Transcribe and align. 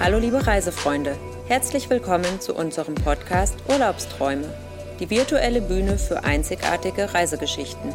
Hallo 0.00 0.18
liebe 0.18 0.46
Reisefreunde, 0.46 1.16
herzlich 1.48 1.90
willkommen 1.90 2.40
zu 2.40 2.54
unserem 2.54 2.94
Podcast 2.94 3.58
Urlaubsträume, 3.68 4.44
die 5.00 5.10
virtuelle 5.10 5.60
Bühne 5.60 5.98
für 5.98 6.22
einzigartige 6.22 7.12
Reisegeschichten. 7.12 7.92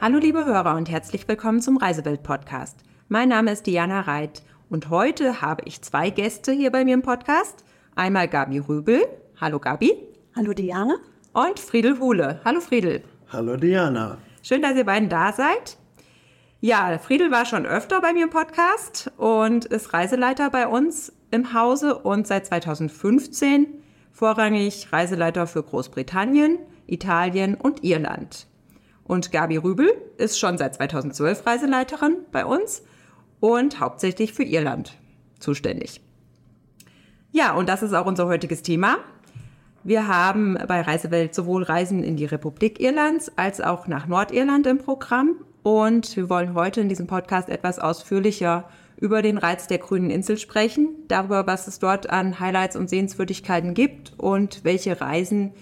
Hallo 0.00 0.18
liebe 0.18 0.46
Hörer 0.46 0.74
und 0.74 0.88
herzlich 0.88 1.28
willkommen 1.28 1.60
zum 1.60 1.76
Reisewelt 1.76 2.22
Podcast. 2.22 2.78
Mein 3.08 3.28
Name 3.28 3.52
ist 3.52 3.66
Diana 3.66 4.00
Reit 4.00 4.42
und 4.70 4.88
heute 4.88 5.42
habe 5.42 5.64
ich 5.66 5.82
zwei 5.82 6.08
Gäste 6.08 6.52
hier 6.52 6.72
bei 6.72 6.86
mir 6.86 6.94
im 6.94 7.02
Podcast. 7.02 7.66
Einmal 7.94 8.26
Gabi 8.26 8.58
Rübel. 8.58 9.02
Hallo 9.38 9.58
Gabi. 9.58 9.92
Hallo 10.34 10.54
Diana. 10.54 10.96
Und 11.34 11.60
Friedel 11.60 11.98
Huhle. 11.98 12.40
Hallo 12.42 12.60
Friedel. 12.60 13.04
Hallo 13.30 13.58
Diana. 13.58 14.16
Schön, 14.42 14.62
dass 14.62 14.76
ihr 14.76 14.84
beiden 14.84 15.10
da 15.10 15.34
seid. 15.34 15.76
Ja, 16.62 16.98
Friedel 16.98 17.30
war 17.30 17.46
schon 17.46 17.64
öfter 17.64 18.02
bei 18.02 18.12
mir 18.12 18.24
im 18.24 18.30
Podcast 18.30 19.10
und 19.16 19.64
ist 19.64 19.94
Reiseleiter 19.94 20.50
bei 20.50 20.68
uns 20.68 21.10
im 21.30 21.54
Hause 21.54 21.96
und 21.96 22.26
seit 22.26 22.44
2015 22.44 23.66
vorrangig 24.12 24.92
Reiseleiter 24.92 25.46
für 25.46 25.62
Großbritannien, 25.62 26.58
Italien 26.86 27.54
und 27.54 27.82
Irland. 27.82 28.46
Und 29.04 29.32
Gabi 29.32 29.56
Rübel 29.56 29.90
ist 30.18 30.38
schon 30.38 30.58
seit 30.58 30.74
2012 30.74 31.46
Reiseleiterin 31.46 32.16
bei 32.30 32.44
uns 32.44 32.82
und 33.40 33.80
hauptsächlich 33.80 34.34
für 34.34 34.44
Irland 34.44 34.98
zuständig. 35.38 36.02
Ja, 37.32 37.54
und 37.54 37.70
das 37.70 37.82
ist 37.82 37.94
auch 37.94 38.04
unser 38.04 38.26
heutiges 38.26 38.60
Thema. 38.60 38.98
Wir 39.82 40.08
haben 40.08 40.58
bei 40.68 40.82
Reisewelt 40.82 41.34
sowohl 41.34 41.62
Reisen 41.62 42.02
in 42.02 42.18
die 42.18 42.26
Republik 42.26 42.80
Irlands 42.80 43.32
als 43.36 43.62
auch 43.62 43.86
nach 43.86 44.06
Nordirland 44.06 44.66
im 44.66 44.76
Programm 44.76 45.36
und 45.62 46.16
wir 46.16 46.30
wollen 46.30 46.54
heute 46.54 46.80
in 46.80 46.88
diesem 46.88 47.06
Podcast 47.06 47.48
etwas 47.48 47.78
ausführlicher 47.78 48.68
über 48.96 49.22
den 49.22 49.38
Reiz 49.38 49.66
der 49.66 49.78
grünen 49.78 50.10
Insel 50.10 50.36
sprechen, 50.36 50.90
darüber, 51.08 51.46
was 51.46 51.66
es 51.66 51.78
dort 51.78 52.10
an 52.10 52.38
Highlights 52.38 52.76
und 52.76 52.90
Sehenswürdigkeiten 52.90 53.74
gibt 53.74 54.12
und 54.18 54.62
welche 54.62 55.00
Reisen 55.00 55.52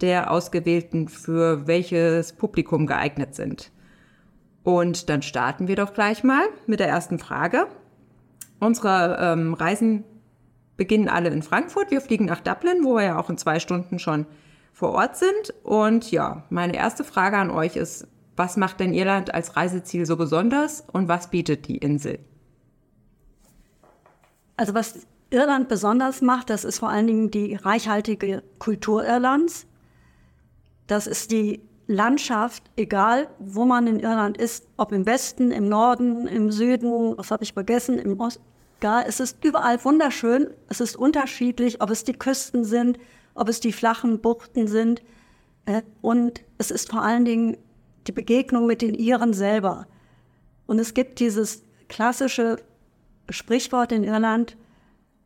der 0.00 0.30
Ausgewählten 0.30 1.08
für 1.08 1.66
welches 1.66 2.32
Publikum 2.32 2.86
geeignet 2.86 3.34
sind. 3.34 3.70
Und 4.64 5.08
dann 5.08 5.22
starten 5.22 5.68
wir 5.68 5.76
doch 5.76 5.94
gleich 5.94 6.24
mal 6.24 6.44
mit 6.66 6.80
der 6.80 6.88
ersten 6.88 7.18
Frage. 7.18 7.66
Unsere 8.58 9.18
ähm, 9.20 9.54
Reisen 9.54 10.04
beginnen 10.76 11.08
alle 11.08 11.30
in 11.30 11.42
Frankfurt. 11.42 11.90
Wir 11.90 12.00
fliegen 12.00 12.26
nach 12.26 12.40
Dublin, 12.40 12.84
wo 12.84 12.96
wir 12.96 13.04
ja 13.04 13.18
auch 13.18 13.30
in 13.30 13.38
zwei 13.38 13.60
Stunden 13.60 13.98
schon 13.98 14.26
vor 14.72 14.90
Ort 14.92 15.16
sind. 15.16 15.54
Und 15.62 16.10
ja, 16.10 16.44
meine 16.50 16.76
erste 16.76 17.04
Frage 17.04 17.36
an 17.38 17.50
euch 17.50 17.76
ist, 17.76 18.06
was 18.36 18.56
macht 18.56 18.80
denn 18.80 18.94
Irland 18.94 19.34
als 19.34 19.56
Reiseziel 19.56 20.06
so 20.06 20.16
besonders 20.16 20.84
und 20.92 21.08
was 21.08 21.30
bietet 21.30 21.68
die 21.68 21.78
Insel? 21.78 22.18
Also 24.56 24.74
was 24.74 25.06
Irland 25.30 25.68
besonders 25.68 26.20
macht, 26.20 26.50
das 26.50 26.64
ist 26.64 26.78
vor 26.78 26.90
allen 26.90 27.06
Dingen 27.06 27.30
die 27.30 27.54
reichhaltige 27.54 28.42
Kultur 28.58 29.04
Irlands. 29.04 29.66
Das 30.86 31.06
ist 31.06 31.30
die 31.30 31.62
Landschaft, 31.86 32.64
egal 32.76 33.28
wo 33.38 33.64
man 33.64 33.86
in 33.86 34.00
Irland 34.00 34.36
ist, 34.36 34.68
ob 34.76 34.92
im 34.92 35.06
Westen, 35.06 35.50
im 35.50 35.68
Norden, 35.68 36.26
im 36.26 36.50
Süden, 36.50 37.16
was 37.16 37.30
habe 37.30 37.44
ich 37.44 37.52
vergessen, 37.52 37.98
im 37.98 38.20
Osten. 38.20 38.42
Ja, 38.82 39.00
es 39.00 39.20
ist 39.20 39.44
überall 39.44 39.82
wunderschön. 39.84 40.48
Es 40.68 40.80
ist 40.80 40.96
unterschiedlich, 40.96 41.80
ob 41.80 41.90
es 41.90 42.02
die 42.04 42.14
Küsten 42.14 42.64
sind, 42.64 42.98
ob 43.34 43.48
es 43.48 43.60
die 43.60 43.72
flachen 43.72 44.20
Buchten 44.20 44.66
sind. 44.66 45.02
Äh, 45.66 45.82
und 46.00 46.42
es 46.58 46.70
ist 46.70 46.90
vor 46.90 47.02
allen 47.02 47.24
Dingen 47.24 47.56
die 48.06 48.12
Begegnung 48.12 48.66
mit 48.66 48.82
den 48.82 48.94
Iren 48.94 49.32
selber. 49.32 49.86
Und 50.66 50.78
es 50.78 50.94
gibt 50.94 51.20
dieses 51.20 51.62
klassische 51.88 52.56
Sprichwort 53.28 53.92
in 53.92 54.04
Irland, 54.04 54.56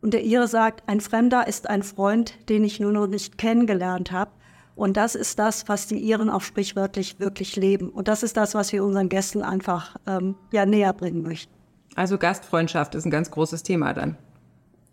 und 0.07 0.15
der 0.15 0.25
Ire 0.25 0.47
sagt, 0.47 0.89
ein 0.89 1.01
Fremder 1.01 1.49
ist 1.49 1.69
ein 1.69 1.83
Freund, 1.83 2.35
den 2.49 2.63
ich 2.63 2.79
nur 2.79 2.93
noch 2.93 3.09
nicht 3.09 3.39
kennengelernt 3.39 4.13
habe. 4.13 4.31
Und 4.77 4.97
das 4.97 5.15
ist 5.15 5.39
das, 5.39 5.69
was 5.69 5.89
die 5.89 5.99
Iren 5.99 6.31
auch 6.31 6.43
sprichwörtlich 6.43 7.19
wirklich 7.19 7.57
leben. 7.57 7.89
Und 7.89 8.07
das 8.07 8.23
ist 8.23 8.37
das, 8.37 8.55
was 8.55 8.73
wir 8.73 8.85
unseren 8.85 9.09
Gästen 9.09 9.43
einfach 9.43 9.97
ähm, 10.07 10.37
ja, 10.53 10.65
näher 10.65 10.93
bringen 10.93 11.23
möchten. 11.23 11.53
Also 11.97 12.19
Gastfreundschaft 12.19 12.95
ist 12.95 13.07
ein 13.07 13.11
ganz 13.11 13.31
großes 13.31 13.65
Thema 13.65 13.95
dann. 13.95 14.17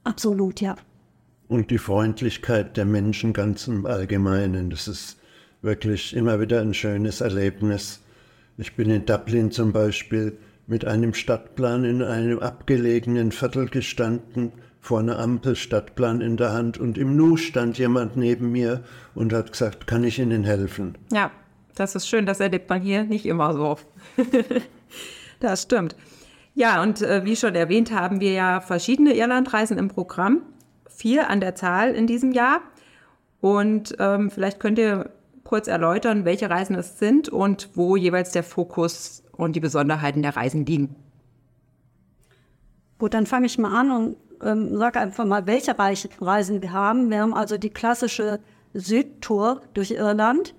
Absolut, 0.06 0.62
ja. 0.62 0.78
Und 1.50 1.70
die 1.70 1.78
Freundlichkeit 1.78 2.76
der 2.76 2.86
Menschen 2.86 3.34
ganz 3.34 3.68
im 3.68 3.86
Allgemeinen. 3.86 4.70
Das 4.70 4.88
ist 4.88 5.18
wirklich 5.64 6.16
immer 6.16 6.40
wieder 6.40 6.62
ein 6.62 6.74
schönes 6.74 7.22
Erlebnis. 7.22 8.02
Ich 8.58 8.76
bin 8.76 8.90
in 8.90 9.06
Dublin 9.06 9.50
zum 9.50 9.72
Beispiel 9.72 10.38
mit 10.68 10.86
einem 10.86 11.14
Stadtplan 11.14 11.86
in 11.86 12.04
einem 12.04 12.40
abgelegenen 12.40 13.32
Viertel 13.32 13.68
gestanden, 13.68 14.52
vor 14.80 15.00
einer 15.00 15.18
Ampel 15.18 15.56
Stadtplan 15.56 16.20
in 16.20 16.36
der 16.36 16.52
Hand 16.52 16.78
und 16.78 16.98
im 16.98 17.16
Nu 17.16 17.38
stand 17.38 17.78
jemand 17.78 18.18
neben 18.18 18.52
mir 18.52 18.84
und 19.16 19.32
hat 19.32 19.54
gesagt, 19.54 19.88
kann 19.88 20.04
ich 20.04 20.20
Ihnen 20.20 20.44
helfen? 20.44 20.98
Ja, 21.12 21.32
das 21.76 21.96
ist 21.96 22.08
schön, 22.08 22.26
das 22.26 22.42
erlebt 22.42 22.70
man 22.70 22.82
hier 22.82 23.06
nicht 23.06 23.26
immer 23.26 23.54
so. 23.54 23.78
das 25.40 25.64
stimmt. 25.64 25.96
Ja, 26.54 26.84
und 26.84 27.02
äh, 27.02 27.24
wie 27.24 27.38
schon 27.38 27.56
erwähnt, 27.56 27.92
haben 27.92 28.20
wir 28.20 28.34
ja 28.34 28.60
verschiedene 28.60 29.16
Irlandreisen 29.16 29.78
im 29.78 29.88
Programm. 29.88 30.42
Vier 30.90 31.30
an 31.30 31.40
der 31.40 31.56
Zahl 31.56 31.96
in 31.96 32.06
diesem 32.06 32.34
Jahr. 32.34 32.62
Und 33.40 33.96
ähm, 34.00 34.30
vielleicht 34.30 34.60
könnt 34.60 34.78
ihr 34.78 35.10
kurz 35.54 35.68
erläutern, 35.68 36.26
welche 36.26 36.50
Reisen 36.50 36.76
es 36.76 36.98
sind 36.98 37.30
und 37.30 37.70
wo 37.76 37.96
jeweils 37.96 38.32
der 38.32 38.42
Fokus 38.42 39.22
und 39.34 39.56
die 39.56 39.60
Besonderheiten 39.60 40.24
der 40.24 40.36
Reisen 40.36 40.66
liegen? 40.66 40.96
Gut, 42.98 43.14
dann 43.14 43.28
fange 43.28 43.46
ich 43.46 43.60
mal 43.60 43.80
an 43.80 43.92
und 43.92 44.18
ähm, 44.42 44.76
sage 44.80 45.00
einfach 45.00 45.26
mal, 45.26 45.46
welche 45.46 45.76
Reisen 45.78 46.64
wir 46.64 46.74
haben. 46.74 47.12
Wir 47.12 47.22
haben 47.22 47.36
also 47.36 47.60
die 47.60 47.70
klassische 47.70 48.40
Südtour 48.74 49.62
durch 49.76 49.92
Irland, 49.92 50.56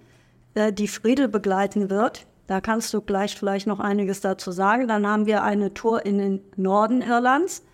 äh, 0.54 0.72
die 0.72 0.86
Friedel 0.86 1.26
begleiten 1.26 1.90
wird. 1.90 2.28
Da 2.46 2.60
kannst 2.60 2.94
du 2.94 3.00
gleich 3.00 3.36
vielleicht 3.36 3.66
noch 3.66 3.80
einiges 3.80 4.20
dazu 4.20 4.52
sagen. 4.52 4.86
Dann 4.86 5.08
haben 5.08 5.26
wir 5.26 5.42
eine 5.42 5.74
Tour 5.74 6.06
in 6.06 6.18
den 6.18 6.40
Norden 6.54 7.02
Irlands. 7.02 7.64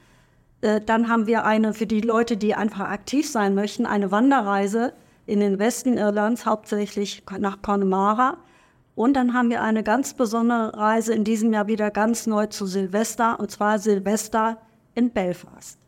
Äh, 0.63 0.81
dann 0.81 1.11
haben 1.11 1.27
wir 1.27 1.45
eine 1.45 1.75
für 1.75 1.87
die 1.87 2.01
Leute, 2.01 2.39
die 2.39 2.55
einfach 2.55 2.89
aktiv 2.89 3.31
sein 3.31 3.55
möchten, 3.55 3.85
eine 3.85 4.11
Wanderreise 4.11 4.95
in 5.31 5.39
den 5.39 5.61
Westen 5.61 5.97
Irlands, 5.97 6.45
hauptsächlich 6.45 7.23
nach 7.39 7.63
Connemara. 7.63 8.39
Und 8.97 9.15
dann 9.15 9.33
haben 9.33 9.49
wir 9.49 9.63
eine 9.63 9.85
ganz 9.85 10.15
besondere 10.15 10.77
Reise 10.77 11.15
in 11.15 11.23
diesem 11.23 11.53
Jahr 11.53 11.69
wieder 11.69 11.93
ganz 11.93 12.27
neu 12.27 12.47
zu 12.47 12.67
Silvester, 12.67 13.39
und 13.39 13.49
zwar 13.51 13.79
Silvester 13.79 14.59
in 14.97 15.11
Belfast. 15.11 15.79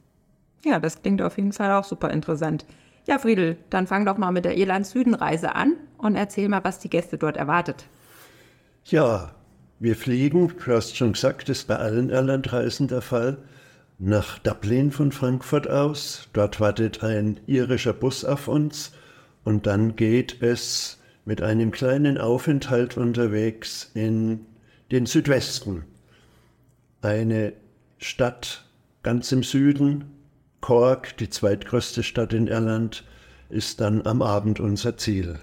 Ja, 0.64 0.78
das 0.78 1.02
klingt 1.02 1.20
auf 1.20 1.36
jeden 1.36 1.52
Fall 1.52 1.72
auch 1.72 1.82
super 1.82 2.10
interessant. 2.10 2.64
Ja, 3.06 3.18
Friedel, 3.18 3.56
dann 3.68 3.88
fang 3.88 4.06
doch 4.06 4.16
mal 4.16 4.30
mit 4.30 4.44
der 4.44 4.56
Irland-Süden-Reise 4.56 5.56
an 5.56 5.74
und 5.98 6.14
erzähl 6.14 6.48
mal, 6.48 6.62
was 6.62 6.78
die 6.78 6.88
Gäste 6.88 7.18
dort 7.18 7.36
erwartet. 7.36 7.84
Ja, 8.84 9.32
wir 9.80 9.96
fliegen, 9.96 10.54
du 10.64 10.72
hast 10.72 10.96
schon 10.96 11.14
gesagt, 11.14 11.48
das 11.48 11.58
ist 11.58 11.68
bei 11.68 11.76
allen 11.76 12.10
Irlandreisen 12.10 12.86
der 12.86 13.02
Fall, 13.02 13.38
nach 13.98 14.38
Dublin 14.38 14.92
von 14.92 15.10
Frankfurt 15.10 15.68
aus. 15.68 16.28
Dort 16.32 16.60
wartet 16.60 17.02
ein 17.02 17.40
irischer 17.46 17.92
Bus 17.92 18.24
auf 18.24 18.46
uns 18.46 18.92
und 19.44 19.66
dann 19.66 19.96
geht 19.96 20.42
es 20.42 20.98
mit 21.24 21.42
einem 21.42 21.70
kleinen 21.70 22.18
Aufenthalt 22.18 22.96
unterwegs 22.96 23.90
in 23.94 24.46
den 24.90 25.06
Südwesten. 25.06 25.84
Eine 27.00 27.52
Stadt 27.98 28.64
ganz 29.02 29.32
im 29.32 29.42
Süden, 29.42 30.04
Cork, 30.60 31.16
die 31.16 31.28
zweitgrößte 31.28 32.02
Stadt 32.02 32.32
in 32.32 32.46
Irland, 32.46 33.04
ist 33.48 33.80
dann 33.80 34.06
am 34.06 34.22
Abend 34.22 34.60
unser 34.60 34.96
Ziel. 34.96 35.38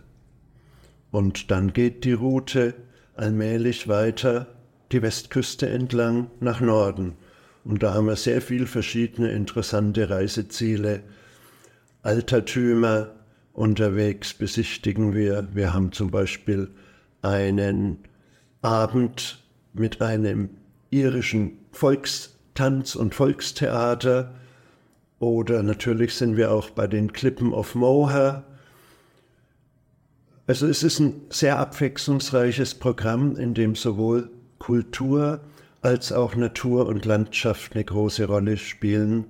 Und 1.11 1.51
dann 1.51 1.73
geht 1.73 2.05
die 2.05 2.13
Route 2.13 2.73
allmählich 3.16 3.87
weiter 3.87 4.47
die 4.91 5.02
Westküste 5.02 5.69
entlang 5.69 6.31
nach 6.40 6.61
Norden. 6.61 7.16
Und 7.63 7.84
da 7.84 7.93
haben 7.93 8.07
wir 8.07 8.16
sehr 8.16 8.41
viele 8.41 8.66
verschiedene 8.66 9.31
interessante 9.31 10.09
Reiseziele, 10.09 11.03
Altertümer, 12.02 13.11
unterwegs 13.59 14.34
besichtigen 14.34 15.14
wir. 15.14 15.50
Wir 15.52 15.73
haben 15.73 15.91
zum 15.91 16.09
Beispiel 16.09 16.72
einen 17.22 17.97
Abend 18.61 19.44
mit 19.73 20.02
einem 20.02 20.50
irischen 20.91 21.58
Volkstanz- 21.73 22.96
und 22.96 23.14
Volkstheater. 23.14 24.34
Oder 25.20 25.61
natürlich 25.61 26.16
sind 26.16 26.38
wir 26.38 26.53
auch 26.53 26.70
bei 26.70 26.88
den 26.88 27.11
Klippen 27.11 27.53
of 27.53 27.76
Moher. 27.76 28.46
Also 30.47 30.66
es 30.66 30.82
ist 30.82 31.00
ein 31.00 31.22
sehr 31.29 31.59
abwechslungsreiches 31.59 32.76
Programm, 32.76 33.35
in 33.35 33.53
dem 33.53 33.76
sowohl 33.76 34.29
Kultur 34.59 35.41
als 35.82 36.14
auch 36.14 36.34
Natur 36.34 36.88
und 36.88 37.03
Landschaft 37.03 37.73
eine 37.76 37.84
große 37.84 38.26
Rolle 38.26 38.55
spielen. 38.55 39.26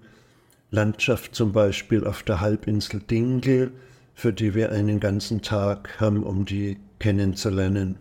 Landschaft 0.69 1.33
zum 1.33 1.51
Beispiel 1.51 2.05
auf 2.05 2.21
der 2.21 2.41
Halbinsel 2.41 2.99
Dingle, 2.99 3.71
für 4.19 4.33
die 4.33 4.53
wir 4.53 4.73
einen 4.73 4.99
ganzen 4.99 5.41
Tag 5.41 5.97
haben, 6.01 6.23
um 6.23 6.43
die 6.43 6.77
kennenzulernen. 6.99 7.95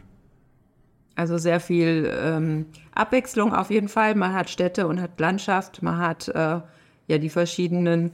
Also 1.15 1.39
sehr 1.39 1.61
viel 1.61 2.13
ähm, 2.21 2.67
Abwechslung 2.93 3.55
auf 3.55 3.71
jeden 3.71 3.87
Fall. 3.89 4.17
Man 4.17 4.33
hat 4.35 4.51
Städte 4.51 4.89
und 4.89 5.01
hat 5.01 5.21
Landschaft, 5.21 5.81
man 5.81 5.99
hat 5.99 6.27
äh, 6.27 6.61
ja 7.07 7.19
die 7.19 7.29
verschiedenen 7.29 8.11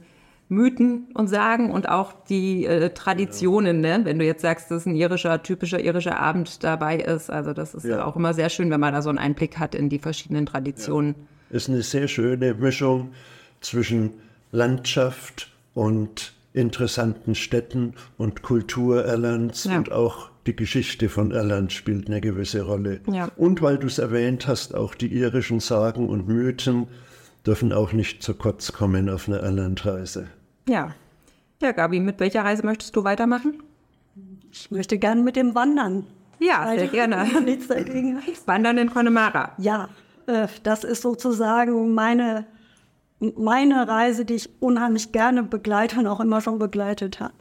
Mythen 0.49 1.07
und 1.15 1.29
Sagen 1.29 1.71
und 1.71 1.89
auch 1.89 2.13
die 2.29 2.67
äh, 2.67 2.91
Traditionen, 2.91 3.81
ne? 3.81 4.01
wenn 4.03 4.19
du 4.19 4.25
jetzt 4.25 4.43
sagst, 4.43 4.69
dass 4.69 4.85
ein 4.85 4.95
irischer, 4.95 5.41
typischer 5.41 5.79
irischer 5.79 6.19
Abend 6.19 6.63
dabei 6.63 6.97
ist. 6.97 7.31
Also 7.31 7.53
das 7.53 7.73
ist 7.73 7.85
ja. 7.85 8.05
auch 8.05 8.15
immer 8.15 8.35
sehr 8.35 8.49
schön, 8.49 8.69
wenn 8.69 8.79
man 8.79 8.93
da 8.93 9.01
so 9.01 9.09
einen 9.09 9.17
Einblick 9.17 9.57
hat 9.57 9.73
in 9.73 9.89
die 9.89 9.97
verschiedenen 9.97 10.45
Traditionen. 10.45 11.15
Ja. 11.49 11.55
Ist 11.57 11.69
eine 11.69 11.81
sehr 11.81 12.07
schöne 12.07 12.53
Mischung 12.53 13.13
zwischen 13.61 14.11
Landschaft 14.51 15.51
und 15.73 16.34
interessanten 16.55 17.35
Städten 17.35 17.93
und 18.17 18.41
Kultur 18.41 19.03
Erlands 19.05 19.65
ja. 19.65 19.77
und 19.77 19.91
auch 19.91 20.29
die 20.47 20.55
Geschichte 20.55 21.09
von 21.09 21.31
Irland 21.31 21.71
spielt 21.73 22.07
eine 22.07 22.21
gewisse 22.21 22.61
Rolle. 22.61 23.01
Ja. 23.11 23.29
Und 23.35 23.61
weil 23.61 23.77
du 23.77 23.87
es 23.87 23.97
erwähnt 23.97 24.47
hast, 24.47 24.75
auch 24.75 24.95
die 24.95 25.13
irischen 25.13 25.59
Sagen 25.59 26.07
und 26.07 26.27
Mythen 26.27 26.87
dürfen 27.45 27.73
auch 27.73 27.93
nicht 27.93 28.23
zu 28.23 28.33
kurz 28.33 28.71
kommen 28.71 29.09
auf 29.09 29.27
einer 29.27 29.41
Irlandreise. 29.41 30.27
Ja. 30.67 30.93
Ja, 31.61 31.71
Gabi, 31.71 31.99
mit 31.99 32.19
welcher 32.19 32.43
Reise 32.43 32.65
möchtest 32.65 32.95
du 32.95 33.03
weitermachen? 33.03 33.63
Ich 34.51 34.71
möchte 34.71 34.97
gerne 34.97 35.21
mit 35.21 35.35
dem 35.35 35.55
Wandern. 35.55 36.05
Ja, 36.39 36.73
sehr 36.75 36.87
gerne. 36.87 37.27
Nichts 37.43 37.67
dagegen. 37.67 38.21
Wandern 38.45 38.77
in 38.77 38.89
Connemara. 38.89 39.53
Ja, 39.57 39.89
äh, 40.27 40.47
das 40.63 40.83
ist 40.83 41.01
sozusagen 41.01 41.93
meine, 41.93 42.45
meine 43.37 43.87
Reise, 43.87 44.25
die 44.25 44.35
ich 44.35 44.49
unheimlich 44.61 45.11
gerne 45.11 45.43
begleite 45.43 45.99
und 45.99 46.07
auch 46.07 46.19
immer 46.19 46.41
schon 46.41 46.59
begleitet 46.59 47.19
habe. 47.19 47.33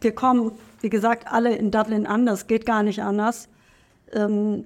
Wir 0.00 0.14
kommen, 0.14 0.52
wie 0.80 0.90
gesagt, 0.90 1.26
alle 1.30 1.54
in 1.56 1.70
Dublin 1.70 2.06
an, 2.06 2.26
das 2.26 2.46
geht 2.46 2.66
gar 2.66 2.82
nicht 2.82 3.02
anders. 3.02 3.48
Ähm, 4.12 4.64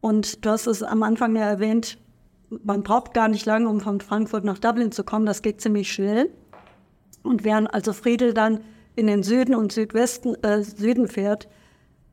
und 0.00 0.44
du 0.44 0.50
hast 0.50 0.66
es 0.66 0.82
am 0.82 1.02
Anfang 1.02 1.34
ja 1.36 1.42
erwähnt, 1.42 1.98
man 2.50 2.82
braucht 2.82 3.14
gar 3.14 3.28
nicht 3.28 3.46
lange, 3.46 3.68
um 3.68 3.80
von 3.80 4.00
Frankfurt 4.00 4.44
nach 4.44 4.58
Dublin 4.58 4.92
zu 4.92 5.04
kommen. 5.04 5.26
Das 5.26 5.42
geht 5.42 5.60
ziemlich 5.60 5.92
schnell. 5.92 6.30
Und 7.22 7.44
während 7.44 7.72
also 7.72 7.92
Friedel 7.92 8.32
dann 8.32 8.60
in 8.96 9.06
den 9.06 9.22
Süden 9.22 9.54
und 9.54 9.72
Südwesten, 9.72 10.34
äh, 10.42 10.62
Süden 10.62 11.08
fährt, 11.08 11.48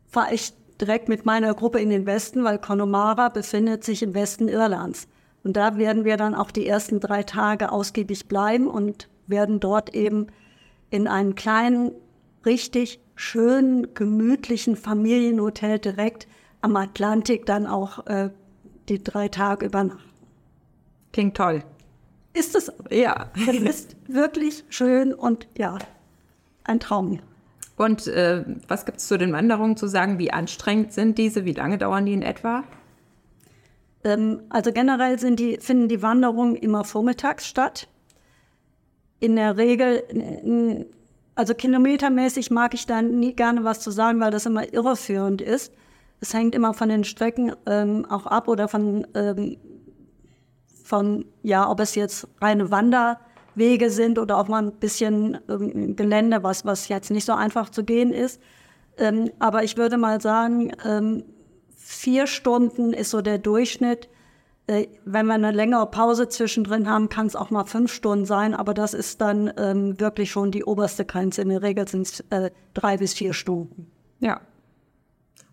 fahre 0.08 0.34
ich 0.34 0.54
direkt 0.80 1.10
mit 1.10 1.26
meiner 1.26 1.54
Gruppe 1.54 1.80
in 1.80 1.90
den 1.90 2.06
Westen, 2.06 2.44
weil 2.44 2.60
Connemara 2.60 3.30
befindet 3.30 3.84
sich 3.84 4.04
im 4.04 4.14
Westen 4.14 4.48
Irlands. 4.48 5.08
Und 5.46 5.56
da 5.56 5.78
werden 5.78 6.06
wir 6.06 6.18
dann 6.18 6.34
auch 6.34 6.50
die 6.50 6.66
ersten 6.66 7.00
drei 7.00 7.22
Tage 7.22 7.72
ausgiebig 7.72 8.28
bleiben 8.28 8.68
und 8.68 9.08
werden 9.28 9.60
dort 9.60 9.94
eben 9.94 10.26
in 10.90 11.08
einem 11.08 11.36
kleinen, 11.36 11.92
richtig 12.48 13.00
schönen, 13.16 13.94
gemütlichen 13.94 14.76
Familienhotel 14.76 15.78
direkt 15.78 16.28
am 16.62 16.76
Atlantik 16.76 17.46
dann 17.46 17.68
auch 17.68 18.08
äh, 18.08 18.32
die 18.90 19.04
drei 19.04 19.28
Tage 19.28 19.68
übernachten. 19.68 20.10
Klingt 21.14 21.38
toll. 21.38 21.64
Ist 22.34 22.56
es? 22.56 22.72
Ja. 22.90 23.30
Es 23.48 23.60
ist 23.60 23.96
wirklich 24.08 24.64
schön 24.70 25.14
und 25.14 25.48
ja, 25.60 25.78
ein 26.64 26.80
Traum. 26.80 27.20
Und 27.78 28.08
äh, 28.08 28.44
was 28.68 28.86
gibt 28.86 28.98
es 28.98 29.08
zu 29.08 29.18
den 29.20 29.32
Wanderungen 29.32 29.78
zu 29.78 29.86
sagen? 29.86 30.18
Wie 30.18 30.32
anstrengend 30.32 30.92
sind 30.92 31.20
diese? 31.20 31.46
Wie 31.46 31.54
lange 31.54 31.78
dauern 31.78 32.08
die 32.08 32.14
in 32.14 32.24
etwa? 32.24 32.64
Ähm, 34.06 34.44
also 34.50 34.72
generell 34.72 35.18
die, 35.18 35.58
finden 35.60 35.90
die 35.90 36.02
Wanderungen 36.02 36.56
immer 36.56 36.86
vormittags 36.86 37.46
statt. 37.46 37.90
In 39.20 39.36
der 39.36 39.58
Regel, 39.58 40.86
also 41.36 41.54
kilometermäßig 41.54 42.52
mag 42.52 42.74
ich 42.74 42.86
da 42.86 43.02
nie 43.02 43.34
gerne 43.34 43.64
was 43.66 43.82
zu 43.82 43.92
sagen, 43.92 44.22
weil 44.22 44.32
das 44.32 44.46
immer 44.46 44.72
irreführend 44.74 45.42
ist. 45.42 45.74
Es 46.22 46.34
hängt 46.34 46.56
immer 46.56 46.74
von 46.74 46.88
den 46.88 47.04
Strecken 47.04 47.54
ähm, 47.66 48.06
auch 48.10 48.26
ab 48.26 48.48
oder 48.48 48.70
von 48.70 49.06
ähm, 49.16 49.58
von, 50.86 51.26
ja, 51.42 51.70
ob 51.70 51.80
es 51.80 51.96
jetzt 51.96 52.28
reine 52.40 52.70
Wanderwege 52.70 53.90
sind 53.90 54.20
oder 54.20 54.38
auch 54.38 54.48
mal 54.48 54.64
ein 54.64 54.72
bisschen 54.74 55.40
ähm, 55.50 55.96
Gelände, 55.96 56.44
was, 56.44 56.64
was 56.64 56.88
jetzt 56.88 57.10
nicht 57.10 57.26
so 57.26 57.34
einfach 57.34 57.70
zu 57.70 57.84
gehen 57.84 58.14
ist. 58.14 58.40
Ähm, 58.98 59.32
aber 59.40 59.64
ich 59.64 59.78
würde 59.78 59.98
mal 59.98 60.22
sagen, 60.22 60.72
ähm, 60.86 61.24
vier 61.86 62.26
Stunden 62.26 62.94
ist 62.94 63.12
so 63.12 63.22
der 63.22 63.38
Durchschnitt. 63.38 64.10
Äh, 64.66 64.88
wenn 65.06 65.28
wir 65.28 65.36
eine 65.36 65.52
längere 65.52 65.86
Pause 65.86 66.28
zwischendrin 66.28 66.90
haben, 66.90 67.10
kann 67.10 67.28
es 67.28 67.36
auch 67.36 67.52
mal 67.52 67.66
fünf 67.66 67.94
Stunden 67.94 68.26
sein, 68.26 68.56
aber 68.56 68.74
das 68.74 68.96
ist 68.96 69.22
dann 69.22 69.54
ähm, 69.58 70.00
wirklich 70.00 70.32
schon 70.32 70.50
die 70.50 70.64
oberste 70.64 71.06
Grenze. 71.06 71.44
In 71.44 71.50
der 71.50 71.62
Regel 71.62 71.88
sind 71.88 72.08
es 72.08 72.20
äh, 72.32 72.50
drei 72.74 72.98
bis 72.98 73.14
vier 73.14 73.34
Stunden. 73.34 73.92
Ja, 74.20 74.42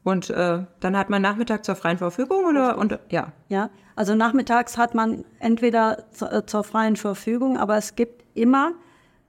und 0.04 0.30
äh, 0.30 0.64
dann 0.80 0.96
hat 0.96 1.10
man 1.10 1.22
Nachmittag 1.22 1.64
zur 1.64 1.76
freien 1.76 1.98
Verfügung 1.98 2.46
oder 2.46 2.78
und 2.78 2.98
ja. 3.10 3.32
Ja, 3.48 3.70
also 3.94 4.14
nachmittags 4.14 4.76
hat 4.76 4.94
man 4.94 5.24
entweder 5.38 6.10
zu, 6.10 6.26
äh, 6.26 6.46
zur 6.46 6.64
freien 6.64 6.96
Verfügung, 6.96 7.56
aber 7.56 7.76
es 7.76 7.94
gibt 7.94 8.24
immer, 8.34 8.72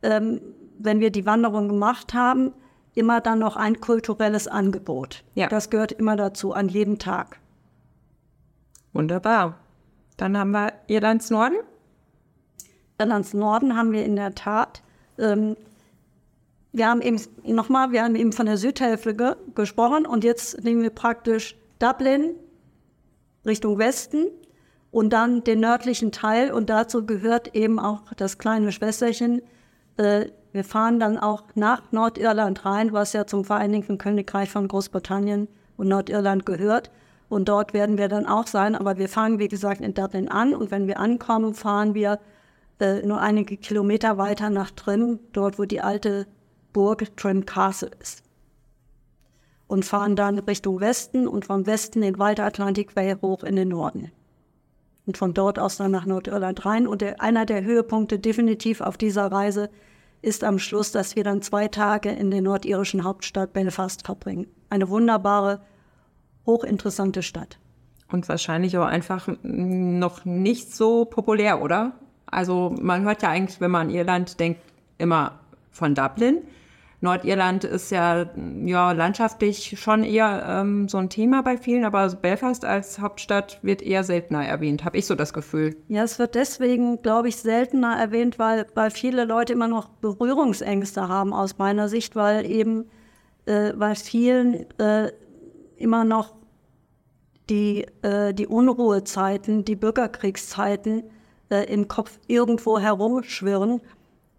ähm, 0.02 0.42
wenn 0.80 1.00
wir 1.00 1.12
die 1.12 1.26
Wanderung 1.26 1.68
gemacht 1.68 2.14
haben, 2.14 2.54
immer 2.96 3.22
dann 3.22 3.40
noch 3.40 3.56
ein 3.56 3.80
kulturelles 3.80 4.48
Angebot. 4.48 5.24
Ja. 5.36 5.48
Das 5.48 5.70
gehört 5.70 5.92
immer 5.92 6.16
dazu, 6.16 6.54
an 6.54 6.70
jedem 6.70 7.00
Tag. 7.00 7.40
Wunderbar. 8.92 9.58
Dann 10.18 10.38
haben 10.38 10.52
wir 10.52 10.74
Irlands 10.88 11.30
Norden. 11.30 11.58
Irlands 13.00 13.34
Norden 13.34 13.76
haben 13.76 13.92
wir 13.92 14.06
in 14.06 14.16
der 14.16 14.36
Tat 14.36 14.84
ähm, 15.18 15.56
wir 16.72 16.88
haben 16.88 17.02
eben 17.02 17.22
nochmal, 17.44 17.92
wir 17.92 18.04
haben 18.04 18.16
eben 18.16 18.34
von 18.34 18.48
der 18.48 18.58
Südhälfte 18.58 19.16
ge 19.16 19.36
gesprochen 19.54 20.06
und 20.06 20.24
jetzt 20.24 20.64
nehmen 20.64 20.82
wir 20.82 20.90
praktisch 20.90 21.56
Dublin 21.80 22.32
Richtung 23.46 23.78
Westen 23.78 24.26
und 24.90 25.12
dann 25.12 25.44
den 25.44 25.60
nördlichen 25.60 26.12
Teil 26.12 26.52
und 26.52 26.70
dazu 26.70 27.06
gehört 27.06 27.56
eben 27.56 27.80
auch 27.80 28.02
das 28.18 28.40
kleine 28.40 28.72
Schwesterchen. 28.72 29.42
Äh, 29.98 30.28
wir 30.54 30.64
fahren 30.64 31.00
dann 31.00 31.18
auch 31.18 31.44
nach 31.56 31.82
Nordirland 31.92 32.64
rein, 32.64 32.94
was 32.94 33.14
ja 33.14 33.26
zum 33.26 33.44
Vereinigten 33.44 33.98
Königreich 33.98 34.52
von 34.52 34.68
Großbritannien 34.68 35.48
und 35.78 35.88
Nordirland 35.88 36.46
gehört. 36.46 36.92
Und 37.28 37.50
dort 37.50 37.74
werden 37.74 37.98
wir 37.98 38.08
dann 38.08 38.28
auch 38.28 38.46
sein. 38.46 38.76
Aber 38.76 39.00
wir 39.00 39.10
fangen, 39.10 39.40
wie 39.40 39.48
gesagt, 39.48 39.82
in 39.82 39.96
Dublin 39.96 40.30
an. 40.30 40.54
Und 40.54 40.70
wenn 40.70 40.86
wir 40.86 41.00
ankommen, 41.00 41.56
fahren 41.56 41.96
wir 41.96 42.20
äh, 42.80 43.02
nur 43.02 43.20
einige 43.20 43.58
Kilometer 43.58 44.20
weiter 44.20 44.52
nach 44.52 44.70
Trim, 44.70 45.20
dort, 45.34 45.58
wo 45.58 45.66
die 45.66 45.82
alte 45.82 46.28
Burg 46.72 47.18
Trim 47.18 47.48
Castle 47.48 47.90
ist. 48.00 48.22
Und 49.66 49.86
fahren 49.86 50.16
dann 50.16 50.38
Richtung 50.38 50.80
Westen 50.82 51.28
und 51.28 51.46
vom 51.46 51.66
Westen 51.66 52.02
den 52.02 52.20
Waldatlantik 52.20 52.96
Way 52.96 53.16
hoch 53.24 53.44
in 53.44 53.56
den 53.56 53.70
Norden. 53.70 54.12
Und 55.08 55.18
von 55.18 55.34
dort 55.34 55.58
aus 55.58 55.78
dann 55.78 55.90
nach 55.90 56.06
Nordirland 56.06 56.64
rein. 56.64 56.86
Und 56.86 57.02
der, 57.02 57.20
einer 57.22 57.48
der 57.48 57.64
Höhepunkte 57.64 58.20
definitiv 58.20 58.82
auf 58.82 58.98
dieser 58.98 59.32
Reise 59.32 59.64
ist 59.64 59.93
am 60.44 60.58
Schluss, 60.58 60.92
dass 60.92 61.16
wir 61.16 61.24
dann 61.24 61.42
zwei 61.42 61.68
Tage 61.68 62.10
in 62.10 62.32
der 62.32 62.42
nordirischen 62.42 63.04
Hauptstadt 63.04 63.54
Belfast 63.54 64.06
verbringen. 64.06 64.48
Eine 64.70 64.90
wunderbare, 64.90 65.62
hochinteressante 66.46 67.22
Stadt. 67.22 67.60
Und 68.12 68.30
wahrscheinlich 68.30 68.78
auch 68.78 68.86
einfach 68.86 69.28
noch 69.44 70.24
nicht 70.24 70.74
so 70.74 71.06
populär, 71.06 71.62
oder? 71.62 71.94
Also 72.26 72.74
man 72.80 73.04
hört 73.04 73.22
ja 73.22 73.30
eigentlich, 73.30 73.60
wenn 73.60 73.72
man 73.72 73.88
an 73.88 73.94
Irland 73.94 74.40
denkt, 74.40 74.62
immer 74.98 75.40
von 75.72 75.94
Dublin. 75.94 76.44
Nordirland 77.04 77.66
ist 77.66 77.92
ja, 77.92 78.30
ja 78.64 78.94
landschaftlich 78.94 79.78
schon 79.78 80.06
eher 80.06 80.46
ähm, 80.48 80.88
so 80.88 80.98
ein 80.98 81.10
Thema 81.10 81.44
bei 81.44 81.58
vielen, 81.58 81.84
aber 81.84 82.08
Belfast 82.08 82.64
als 82.64 83.00
Hauptstadt 83.00 83.60
wird 83.62 83.82
eher 83.82 84.06
seltener 84.06 84.46
erwähnt, 84.46 84.86
habe 84.86 84.98
ich 84.98 85.06
so 85.06 85.14
das 85.14 85.34
Gefühl. 85.34 85.76
Ja, 85.90 86.04
es 86.04 86.18
wird 86.18 86.36
deswegen, 86.36 87.02
glaube 87.02 87.28
ich, 87.28 87.36
seltener 87.36 87.98
erwähnt, 88.00 88.40
weil, 88.40 88.66
weil 88.74 88.90
viele 88.90 89.26
Leute 89.26 89.52
immer 89.52 89.68
noch 89.68 89.90
Berührungsängste 89.90 91.10
haben 91.10 91.34
aus 91.34 91.58
meiner 91.58 91.90
Sicht, 91.90 92.16
weil 92.16 92.50
eben, 92.50 92.86
äh, 93.46 93.74
weil 93.76 93.96
vielen 93.96 94.66
äh, 94.80 95.12
immer 95.76 96.06
noch 96.06 96.34
die, 97.50 97.86
äh, 98.02 98.34
die 98.34 98.48
Unruhezeiten, 98.48 99.66
die 99.66 99.76
Bürgerkriegszeiten 99.76 101.04
äh, 101.50 101.66
im 101.66 101.90
Kopf 101.90 102.18
irgendwo 102.28 102.80
herumschwirren 102.80 103.82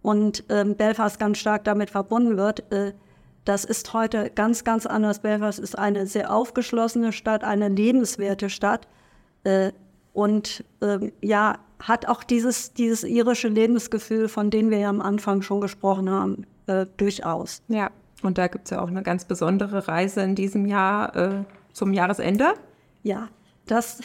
und 0.04 0.44
ähm, 0.50 0.76
Belfast 0.76 1.18
ganz 1.18 1.38
stark 1.38 1.64
damit 1.64 1.88
verbunden 1.88 2.36
wird. 2.36 2.70
Äh, 2.70 2.92
das 3.46 3.64
ist 3.64 3.94
heute 3.94 4.30
ganz, 4.34 4.62
ganz 4.62 4.84
anders. 4.84 5.20
Belfast 5.20 5.58
ist 5.58 5.78
eine 5.78 6.06
sehr 6.06 6.30
aufgeschlossene 6.30 7.10
Stadt, 7.10 7.42
eine 7.42 7.68
lebenswerte 7.68 8.50
Stadt 8.50 8.86
äh, 9.44 9.72
und 10.12 10.62
ähm, 10.82 11.12
ja, 11.22 11.58
hat 11.80 12.06
auch 12.06 12.22
dieses, 12.22 12.74
dieses 12.74 13.04
irische 13.04 13.48
Lebensgefühl, 13.48 14.28
von 14.28 14.50
dem 14.50 14.70
wir 14.70 14.78
ja 14.78 14.90
am 14.90 15.00
Anfang 15.00 15.40
schon 15.40 15.62
gesprochen 15.62 16.10
haben, 16.10 16.46
äh, 16.66 16.84
durchaus. 16.98 17.62
Ja, 17.68 17.90
und 18.22 18.36
da 18.36 18.48
gibt 18.48 18.66
es 18.66 18.72
ja 18.72 18.82
auch 18.82 18.88
eine 18.88 19.02
ganz 19.02 19.24
besondere 19.24 19.88
Reise 19.88 20.20
in 20.20 20.34
diesem 20.34 20.66
Jahr 20.66 21.16
äh, 21.16 21.44
zum 21.72 21.94
Jahresende. 21.94 22.52
Ja, 23.02 23.28
das, 23.64 24.02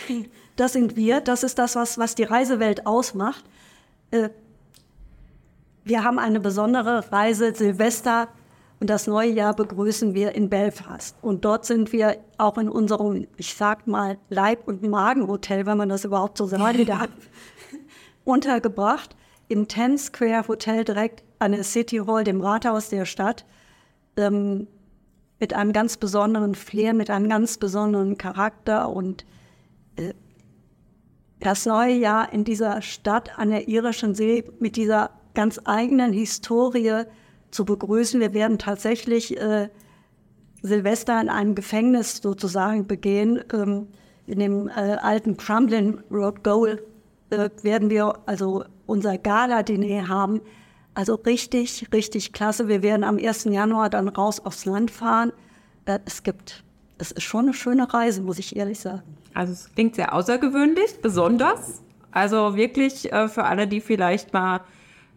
das 0.56 0.74
sind 0.74 0.96
wir. 0.96 1.20
Das 1.20 1.44
ist 1.44 1.60
das, 1.60 1.75
was, 1.75 1.98
was 1.98 2.15
die 2.15 2.24
Reisewelt 2.24 2.88
ausmacht. 2.88 3.44
Wir 5.89 6.03
haben 6.03 6.19
eine 6.19 6.39
besondere 6.39 7.12
Reise 7.12 7.55
Silvester 7.55 8.27
Und 8.79 8.91
das 8.91 9.08
neue 9.08 9.31
Jahr 9.31 9.55
begrüßen 9.55 10.13
wir 10.13 10.36
in 10.36 10.48
Belfast. 10.48 11.17
Und 11.24 11.43
dort 11.43 11.65
sind 11.65 11.91
wir 11.91 12.17
auch 12.38 12.60
in 12.60 12.69
unserem, 12.69 13.25
ich 13.38 13.55
sag 13.55 13.88
mal, 13.88 14.19
Leib- 14.29 14.67
und 14.67 14.84
Magenhotel, 14.84 15.65
wenn 15.65 15.77
man 15.79 15.89
das 15.89 16.05
überhaupt 16.05 16.38
so 16.38 16.46
sagen 16.46 16.86
darf, 16.86 17.10
untergebracht. 18.24 19.15
Im 19.48 19.67
Ten 19.67 19.98
Square 19.98 20.48
Hotel 20.48 20.84
direkt 20.84 21.24
an 21.39 21.53
der 21.53 21.63
City 21.63 22.03
Hall, 22.05 22.24
dem 22.24 22.39
Rathaus 22.39 22.89
der 22.89 23.05
Stadt. 23.05 23.48
Ähm, 24.15 24.67
mit 25.39 25.55
einem 25.55 25.74
ganz 25.74 25.98
besonderen 25.98 26.53
Flair, 26.53 26.93
mit 26.93 27.10
einem 27.10 27.29
ganz 27.29 27.58
besonderen 27.58 28.15
Charakter 28.19 28.89
und 28.89 29.25
äh, 29.96 30.13
das 31.39 31.65
neue 31.65 31.96
Jahr 31.96 32.31
in 32.31 32.43
dieser 32.43 32.84
Stadt 32.84 33.39
an 33.39 33.50
der 33.50 33.67
irischen 33.67 34.13
See 34.13 34.43
mit 34.60 34.75
dieser 34.75 35.18
ganz 35.33 35.59
eigenen 35.65 36.13
Historie 36.13 37.03
zu 37.51 37.65
begrüßen. 37.65 38.19
Wir 38.19 38.33
werden 38.33 38.57
tatsächlich 38.57 39.39
äh, 39.39 39.69
Silvester 40.62 41.19
in 41.21 41.29
einem 41.29 41.55
Gefängnis 41.55 42.17
sozusagen 42.17 42.88
begehen. 42.88 43.43
Ähm, 43.53 43.88
in 44.27 44.39
dem 44.39 44.67
äh, 44.67 44.98
alten 45.01 45.38
Crumlin 45.38 46.03
Road 46.12 46.43
Goal 46.43 46.83
äh, 47.31 47.50
werden 47.63 47.89
wir 47.89 48.13
also 48.25 48.63
unser 48.86 49.17
Gala-Diner 49.17 50.07
haben. 50.07 50.41
Also 50.93 51.15
richtig, 51.15 51.88
richtig 51.93 52.33
klasse. 52.33 52.67
Wir 52.67 52.83
werden 52.83 53.03
am 53.03 53.17
1. 53.17 53.45
Januar 53.45 53.89
dann 53.89 54.07
raus 54.07 54.39
aufs 54.39 54.65
Land 54.65 54.91
fahren. 54.91 55.31
Äh, 55.86 56.00
es 56.05 56.24
gibt, 56.24 56.63
es 56.98 57.12
ist 57.12 57.24
schon 57.24 57.45
eine 57.45 57.53
schöne 57.53 57.91
Reise, 57.91 58.21
muss 58.21 58.39
ich 58.39 58.55
ehrlich 58.55 58.79
sagen. 58.79 59.03
Also 59.33 59.53
es 59.53 59.74
klingt 59.74 59.95
sehr 59.95 60.13
außergewöhnlich, 60.13 61.00
besonders. 61.01 61.81
Also 62.12 62.55
wirklich 62.55 63.12
äh, 63.12 63.27
für 63.27 63.45
alle, 63.45 63.67
die 63.67 63.81
vielleicht 63.81 64.33
mal 64.33 64.62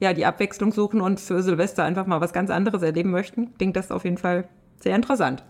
ja, 0.03 0.13
die 0.13 0.27
Abwechslung 0.27 0.73
suchen 0.73 1.01
und 1.01 1.21
für 1.21 1.45
Silvester 1.45 1.85
einfach 1.85 2.07
mal 2.07 2.21
was 2.21 2.33
ganz 2.33 2.51
anderes 2.51 2.83
erleben 2.83 3.13
möchten, 3.13 3.55
klingt 3.55 3.77
das 3.77 3.93
auf 3.93 4.05
jeden 4.05 4.19
Fall 4.19 4.49
sehr 4.81 4.97
interessant. 4.97 5.45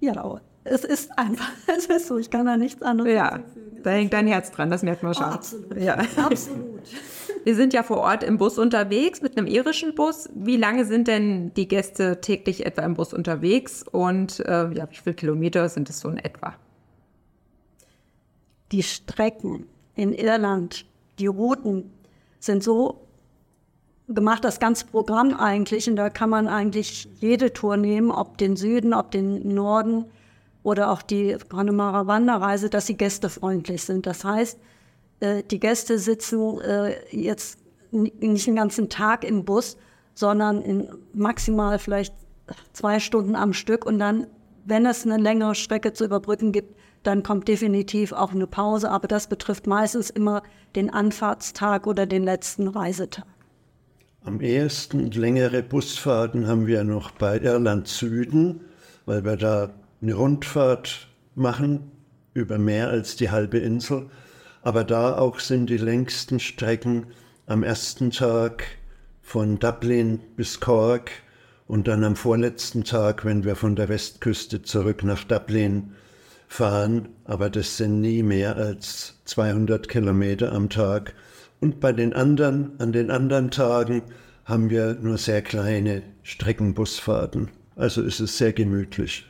Ja, 0.00 0.40
es 0.64 0.84
ist 0.84 1.18
einfach, 1.18 1.50
es 1.66 1.84
ist 1.84 2.06
so, 2.06 2.16
ich 2.16 2.30
kann 2.30 2.46
da 2.46 2.56
nichts 2.56 2.80
anderes 2.80 3.12
Ja, 3.12 3.40
da 3.82 3.90
hängt 3.90 4.14
dein 4.14 4.26
Herz 4.26 4.50
dran, 4.52 4.70
das 4.70 4.82
merkt 4.82 5.02
man 5.02 5.12
schon. 5.12 5.26
Oh, 5.26 5.28
absolut. 5.28 5.76
Ja. 5.76 5.98
Absolut. 6.16 6.80
Wir 7.44 7.54
sind 7.54 7.74
ja 7.74 7.82
vor 7.82 7.98
Ort 7.98 8.22
im 8.22 8.38
Bus 8.38 8.58
unterwegs 8.58 9.20
mit 9.20 9.36
einem 9.36 9.46
irischen 9.46 9.94
Bus. 9.94 10.30
Wie 10.34 10.56
lange 10.56 10.86
sind 10.86 11.06
denn 11.06 11.52
die 11.54 11.68
Gäste 11.68 12.22
täglich 12.22 12.64
etwa 12.64 12.82
im 12.82 12.94
Bus 12.94 13.12
unterwegs 13.12 13.82
und 13.82 14.40
äh, 14.40 14.70
ja, 14.72 14.90
wie 14.90 14.96
viele 14.96 15.14
Kilometer 15.14 15.68
sind 15.68 15.90
es 15.90 16.00
so 16.00 16.08
in 16.08 16.18
etwa? 16.18 16.54
Die 18.72 18.82
Strecken 18.82 19.66
in 19.94 20.14
Irland, 20.14 20.86
die 21.18 21.26
Routen 21.26 21.90
sind 22.38 22.62
so 22.62 23.06
gemacht, 24.14 24.44
das 24.44 24.60
ganze 24.60 24.86
Programm 24.86 25.34
eigentlich. 25.34 25.88
Und 25.88 25.96
da 25.96 26.10
kann 26.10 26.30
man 26.30 26.48
eigentlich 26.48 27.08
jede 27.20 27.52
Tour 27.52 27.76
nehmen, 27.76 28.10
ob 28.10 28.38
den 28.38 28.56
Süden, 28.56 28.94
ob 28.94 29.10
den 29.10 29.54
Norden 29.54 30.06
oder 30.62 30.90
auch 30.90 31.02
die 31.02 31.36
Connemara 31.48 32.06
Wanderreise, 32.06 32.68
dass 32.68 32.86
sie 32.86 32.96
gästefreundlich 32.96 33.82
sind. 33.82 34.06
Das 34.06 34.24
heißt, 34.24 34.58
äh, 35.20 35.42
die 35.44 35.60
Gäste 35.60 35.98
sitzen 35.98 36.60
äh, 36.60 36.94
jetzt 37.10 37.58
nicht 37.90 38.46
den 38.46 38.56
ganzen 38.56 38.88
Tag 38.88 39.24
im 39.24 39.44
Bus, 39.44 39.76
sondern 40.14 40.62
in 40.62 40.88
maximal 41.12 41.78
vielleicht 41.78 42.14
zwei 42.72 43.00
Stunden 43.00 43.34
am 43.34 43.52
Stück. 43.52 43.86
Und 43.86 43.98
dann, 43.98 44.26
wenn 44.64 44.86
es 44.86 45.04
eine 45.04 45.16
längere 45.16 45.54
Strecke 45.54 45.92
zu 45.92 46.04
überbrücken 46.04 46.52
gibt, 46.52 46.76
dann 47.02 47.22
kommt 47.22 47.48
definitiv 47.48 48.12
auch 48.12 48.32
eine 48.32 48.46
Pause. 48.46 48.90
Aber 48.90 49.08
das 49.08 49.28
betrifft 49.28 49.66
meistens 49.66 50.10
immer 50.10 50.42
den 50.76 50.90
Anfahrtstag 50.90 51.86
oder 51.86 52.06
den 52.06 52.24
letzten 52.24 52.68
Reisetag. 52.68 53.24
Am 54.22 54.42
ehesten 54.42 55.10
längere 55.12 55.62
Busfahrten 55.62 56.46
haben 56.46 56.66
wir 56.66 56.84
noch 56.84 57.10
bei 57.10 57.40
Irland 57.40 57.88
Süden, 57.88 58.60
weil 59.06 59.24
wir 59.24 59.38
da 59.38 59.70
eine 60.02 60.12
Rundfahrt 60.12 61.08
machen 61.34 61.90
über 62.34 62.58
mehr 62.58 62.90
als 62.90 63.16
die 63.16 63.30
halbe 63.30 63.56
Insel. 63.56 64.10
Aber 64.60 64.84
da 64.84 65.16
auch 65.16 65.38
sind 65.38 65.70
die 65.70 65.78
längsten 65.78 66.38
Strecken 66.38 67.06
am 67.46 67.62
ersten 67.62 68.10
Tag 68.10 68.64
von 69.22 69.58
Dublin 69.58 70.20
bis 70.36 70.60
Cork 70.60 71.10
und 71.66 71.88
dann 71.88 72.04
am 72.04 72.14
vorletzten 72.14 72.84
Tag, 72.84 73.24
wenn 73.24 73.44
wir 73.44 73.56
von 73.56 73.74
der 73.74 73.88
Westküste 73.88 74.60
zurück 74.60 75.02
nach 75.02 75.24
Dublin 75.24 75.94
fahren. 76.46 77.08
Aber 77.24 77.48
das 77.48 77.78
sind 77.78 78.02
nie 78.02 78.22
mehr 78.22 78.56
als 78.56 79.14
200 79.24 79.88
Kilometer 79.88 80.52
am 80.52 80.68
Tag. 80.68 81.14
Und 81.60 81.80
bei 81.80 81.92
den 81.92 82.12
anderen, 82.12 82.72
an 82.78 82.92
den 82.92 83.10
anderen 83.10 83.50
Tagen 83.50 84.02
haben 84.44 84.70
wir 84.70 84.94
nur 85.00 85.18
sehr 85.18 85.42
kleine 85.42 86.02
Streckenbusfahrten. 86.22 87.48
Also 87.76 88.02
ist 88.02 88.20
es 88.20 88.38
sehr 88.38 88.52
gemütlich. 88.52 89.26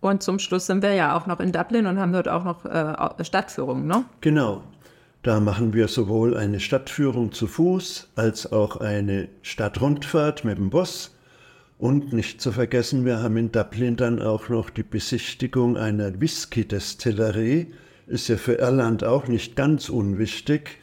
Und 0.00 0.22
zum 0.22 0.38
Schluss 0.38 0.66
sind 0.66 0.82
wir 0.82 0.94
ja 0.94 1.16
auch 1.16 1.26
noch 1.26 1.40
in 1.40 1.52
Dublin 1.52 1.86
und 1.86 1.98
haben 1.98 2.12
dort 2.12 2.28
auch 2.28 2.44
noch 2.44 2.64
äh, 2.64 3.24
Stadtführungen, 3.24 3.86
ne? 3.86 4.04
Genau. 4.20 4.62
Da 5.22 5.40
machen 5.40 5.72
wir 5.72 5.88
sowohl 5.88 6.36
eine 6.36 6.60
Stadtführung 6.60 7.32
zu 7.32 7.48
Fuß 7.48 8.10
als 8.14 8.52
auch 8.52 8.76
eine 8.76 9.28
Stadtrundfahrt 9.42 10.44
mit 10.44 10.58
dem 10.58 10.70
Bus. 10.70 11.16
Und 11.76 12.12
nicht 12.12 12.40
zu 12.40 12.52
vergessen, 12.52 13.04
wir 13.04 13.20
haben 13.20 13.36
in 13.36 13.52
Dublin 13.52 13.96
dann 13.96 14.22
auch 14.22 14.48
noch 14.48 14.70
die 14.70 14.82
Besichtigung 14.84 15.76
einer 15.76 16.20
Whisky-Destillerie. 16.20 17.72
Ist 18.06 18.28
ja 18.28 18.36
für 18.36 18.54
Irland 18.54 19.04
auch 19.04 19.26
nicht 19.26 19.56
ganz 19.56 19.88
unwichtig. 19.88 20.78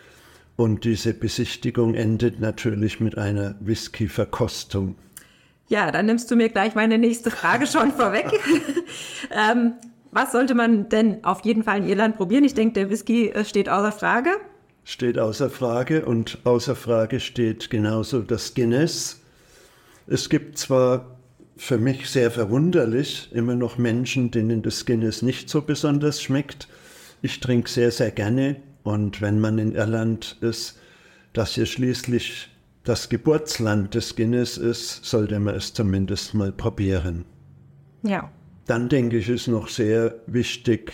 Und 0.58 0.86
diese 0.86 1.14
Besichtigung 1.14 1.96
endet 1.96 2.40
natürlich 2.40 3.00
mit 3.00 3.18
einer 3.18 3.56
Whisky-Verkostung. 3.60 4.96
Ja, 5.68 5.92
dann 5.92 6.06
nimmst 6.06 6.30
du 6.32 6.36
mir 6.36 6.50
gleich 6.50 6.76
meine 6.76 6.98
nächste 6.98 7.32
Frage 7.32 7.68
schon 7.68 7.92
vorweg. 7.92 8.28
ähm, 9.32 9.74
was 10.12 10.32
sollte 10.32 10.56
man 10.56 10.88
denn 10.88 11.24
auf 11.26 11.44
jeden 11.44 11.64
Fall 11.64 11.80
in 11.80 11.90
Irland 11.90 12.16
probieren? 12.16 12.46
Ich 12.46 12.54
denke, 12.54 12.74
der 12.76 12.90
Whisky 12.90 13.30
äh, 13.30 13.44
steht 13.44 13.68
außer 13.68 13.92
Frage. 13.92 14.30
Steht 14.86 15.18
außer 15.18 15.50
Frage 15.50 16.06
und 16.06 16.38
außer 16.44 16.76
Frage 16.76 17.20
steht 17.20 17.70
genauso 17.70 18.22
das 18.22 18.54
Guinness. 18.54 19.22
Es 20.08 20.30
gibt 20.30 20.58
zwar 20.60 21.18
für 21.58 21.80
mich 21.80 22.10
sehr 22.10 22.30
verwunderlich 22.32 23.30
immer 23.34 23.56
noch 23.56 23.78
Menschen, 23.78 24.30
denen 24.30 24.62
das 24.62 24.86
Guinness 24.86 25.22
nicht 25.22 25.50
so 25.50 25.62
besonders 25.62 26.22
schmeckt. 26.22 26.68
Ich 27.22 27.40
trinke 27.40 27.70
sehr, 27.70 27.92
sehr 27.92 28.12
gerne 28.12 28.58
und 28.86 29.20
wenn 29.20 29.39
man 29.39 29.58
in 29.58 29.74
Irland 29.74 30.38
ist, 30.42 30.77
das 31.34 31.56
hier 31.56 31.65
schließlich 31.65 32.50
das 32.84 33.10
Geburtsland 33.10 33.96
des 33.96 34.15
Guinness 34.15 34.58
ist, 34.58 35.04
sollte 35.04 35.39
man 35.39 35.56
es 35.56 35.74
zumindest 35.74 36.36
mal 36.36 36.51
probieren. 36.51 37.25
Ja. 38.04 38.30
Dann 38.68 38.88
denke 38.88 39.18
ich, 39.18 39.27
ist 39.27 39.48
noch 39.48 39.70
sehr 39.70 40.13
wichtig 40.27 40.94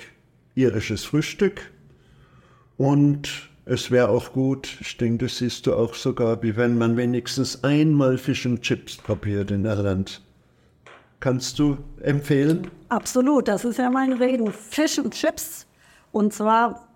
irisches 0.55 1.03
Frühstück. 1.03 1.69
Und 2.77 3.49
es 3.65 3.91
wäre 3.91 4.07
auch 4.07 4.31
gut, 4.31 4.77
ich 4.79 4.95
denke, 4.95 5.25
das 5.25 5.39
siehst 5.39 5.67
du 5.67 5.75
auch 5.75 5.93
sogar, 5.93 6.41
wie 6.43 6.55
wenn 6.55 6.77
man 6.77 6.95
wenigstens 6.95 7.61
einmal 7.65 8.17
Fish 8.17 8.45
and 8.45 8.61
Chips 8.61 8.95
probiert 8.95 9.51
in 9.51 9.65
Irland. 9.65 10.21
Kannst 11.19 11.59
du 11.59 11.77
empfehlen? 11.99 12.71
Absolut, 12.87 13.49
das 13.49 13.65
ist 13.65 13.79
ja 13.79 13.89
mein 13.89 14.13
Reden. 14.13 14.49
Fish 14.53 14.97
and 14.97 15.13
Chips. 15.13 15.67
Und 16.13 16.33
zwar 16.33 16.87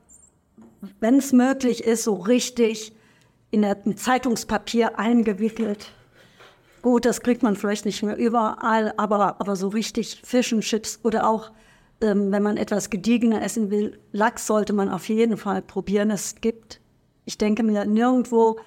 wenn 0.99 1.15
es 1.15 1.33
möglich 1.33 1.83
ist, 1.83 2.03
so 2.03 2.15
richtig 2.15 2.93
in 3.51 3.63
ein 3.63 3.97
Zeitungspapier 3.97 4.99
eingewickelt. 4.99 5.91
Gut, 6.81 7.05
das 7.05 7.21
kriegt 7.21 7.41
man 7.41 7.55
vielleicht 7.55 7.85
nicht 7.85 8.03
mehr 8.03 8.17
überall, 8.17 8.93
aber, 8.97 9.39
aber 9.39 9.55
so 9.55 9.69
richtig 9.69 10.21
Fish 10.23 10.53
and 10.53 10.63
Chips 10.63 10.99
oder 11.03 11.27
auch, 11.27 11.51
ähm, 12.01 12.31
wenn 12.31 12.43
man 12.43 12.57
etwas 12.57 12.89
gediegener 12.89 13.41
essen 13.41 13.71
will, 13.71 13.97
Lachs 14.11 14.45
sollte 14.45 14.73
man 14.73 14.89
auf 14.89 15.09
jeden 15.09 15.37
Fall 15.37 15.61
probieren. 15.61 16.11
Es 16.11 16.35
gibt, 16.35 16.81
ich 17.25 17.37
denke 17.37 17.63
mir, 17.63 17.85
nirgendwo 17.85 18.59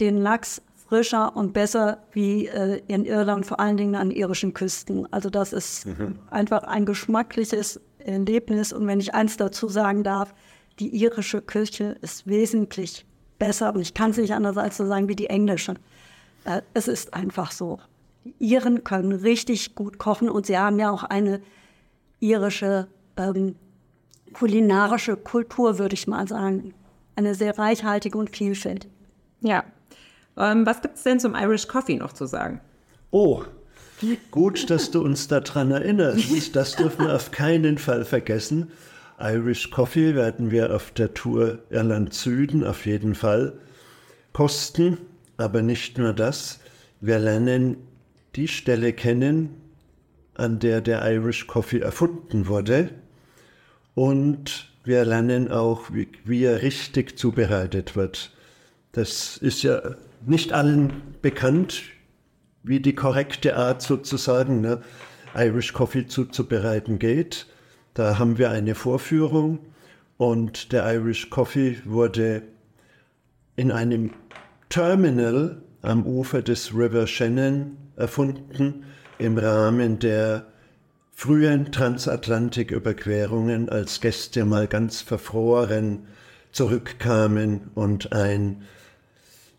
den 0.00 0.18
Lachs 0.18 0.62
frischer 0.88 1.36
und 1.36 1.52
besser 1.52 1.98
wie 2.12 2.46
äh, 2.46 2.80
in 2.86 3.04
Irland, 3.04 3.44
vor 3.44 3.60
allen 3.60 3.76
Dingen 3.76 3.94
an 3.94 4.10
irischen 4.10 4.54
Küsten. 4.54 5.12
Also 5.12 5.30
das 5.30 5.52
ist 5.52 5.86
mhm. 5.86 6.18
einfach 6.30 6.62
ein 6.62 6.86
geschmackliches 6.86 7.80
Erlebnis. 7.98 8.72
Und 8.72 8.86
wenn 8.86 9.00
ich 9.00 9.14
eins 9.14 9.36
dazu 9.36 9.68
sagen 9.68 10.04
darf, 10.04 10.32
die 10.78 10.88
irische 10.88 11.40
Küche 11.40 11.96
ist 12.02 12.26
wesentlich 12.26 13.06
besser 13.38 13.74
und 13.74 13.80
ich 13.80 13.94
kann 13.94 14.10
es 14.10 14.16
nicht 14.16 14.34
anders 14.34 14.56
als 14.56 14.76
zu 14.76 14.86
sagen 14.86 15.08
wie 15.08 15.16
die 15.16 15.28
englische. 15.28 15.74
Äh, 16.44 16.62
es 16.74 16.88
ist 16.88 17.14
einfach 17.14 17.52
so. 17.52 17.78
Die 18.24 18.34
Iren 18.38 18.84
können 18.84 19.12
richtig 19.12 19.74
gut 19.74 19.98
kochen 19.98 20.28
und 20.28 20.46
sie 20.46 20.58
haben 20.58 20.78
ja 20.78 20.90
auch 20.90 21.04
eine 21.04 21.40
irische 22.20 22.88
ähm, 23.16 23.56
kulinarische 24.32 25.16
Kultur, 25.16 25.78
würde 25.78 25.94
ich 25.94 26.06
mal 26.06 26.26
sagen. 26.28 26.74
Eine 27.14 27.34
sehr 27.34 27.58
reichhaltige 27.58 28.18
und 28.18 28.34
vielfältige. 28.34 28.92
Ja. 29.40 29.64
Ähm, 30.36 30.66
was 30.66 30.82
gibt 30.82 30.96
es 30.96 31.02
denn 31.02 31.18
zum 31.18 31.34
Irish 31.34 31.66
Coffee 31.68 31.96
noch 31.96 32.12
zu 32.12 32.26
sagen? 32.26 32.60
Oh, 33.10 33.44
gut, 34.30 34.68
dass 34.68 34.90
du 34.90 35.02
uns 35.02 35.28
daran 35.28 35.70
erinnerst. 35.70 36.54
Das 36.54 36.76
dürfen 36.76 37.06
wir 37.06 37.14
auf 37.14 37.30
keinen 37.30 37.78
Fall 37.78 38.04
vergessen. 38.04 38.70
Irish 39.18 39.70
Coffee 39.70 40.14
werden 40.14 40.50
wir 40.50 40.74
auf 40.74 40.90
der 40.90 41.14
Tour 41.14 41.60
Irland 41.70 42.12
Süden 42.12 42.64
auf 42.64 42.84
jeden 42.84 43.14
Fall 43.14 43.58
kosten, 44.32 44.98
aber 45.38 45.62
nicht 45.62 45.96
nur 45.96 46.12
das. 46.12 46.60
Wir 47.00 47.18
lernen 47.18 47.78
die 48.34 48.48
Stelle 48.48 48.92
kennen, 48.92 49.50
an 50.34 50.58
der 50.58 50.82
der 50.82 51.10
Irish 51.10 51.46
Coffee 51.46 51.80
erfunden 51.80 52.46
wurde. 52.46 52.90
Und 53.94 54.70
wir 54.84 55.04
lernen 55.06 55.50
auch, 55.50 55.92
wie, 55.92 56.08
wie 56.24 56.44
er 56.44 56.60
richtig 56.60 57.18
zubereitet 57.18 57.96
wird. 57.96 58.32
Das 58.92 59.38
ist 59.38 59.62
ja 59.62 59.96
nicht 60.26 60.52
allen 60.52 60.92
bekannt, 61.22 61.82
wie 62.62 62.80
die 62.80 62.94
korrekte 62.94 63.56
Art 63.56 63.80
sozusagen 63.80 64.60
ne, 64.60 64.82
Irish 65.34 65.72
Coffee 65.72 66.06
zuzubereiten 66.06 66.98
geht. 66.98 67.46
Da 67.96 68.18
haben 68.18 68.36
wir 68.36 68.50
eine 68.50 68.74
Vorführung 68.74 69.58
und 70.18 70.70
der 70.72 70.84
Irish 70.92 71.30
Coffee 71.30 71.78
wurde 71.86 72.42
in 73.56 73.72
einem 73.72 74.10
Terminal 74.68 75.62
am 75.80 76.04
Ufer 76.04 76.42
des 76.42 76.74
River 76.74 77.06
Shannon 77.06 77.78
erfunden 77.96 78.84
im 79.18 79.38
Rahmen 79.38 79.98
der 79.98 80.44
frühen 81.14 81.72
Transatlantiküberquerungen, 81.72 83.70
als 83.70 84.02
Gäste 84.02 84.44
mal 84.44 84.66
ganz 84.66 85.00
verfroren 85.00 86.00
zurückkamen 86.52 87.70
und 87.74 88.12
ein 88.12 88.64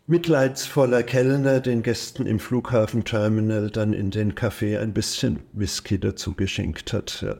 mitleidsvoller 0.06 1.02
Kellner 1.02 1.58
den 1.58 1.82
Gästen 1.82 2.24
im 2.24 2.38
Flughafenterminal 2.38 3.68
dann 3.72 3.92
in 3.92 4.12
den 4.12 4.36
Café 4.36 4.78
ein 4.78 4.94
bisschen 4.94 5.40
Whisky 5.54 5.98
dazu 5.98 6.34
geschenkt 6.34 6.92
hat. 6.92 7.22
Ja, 7.22 7.38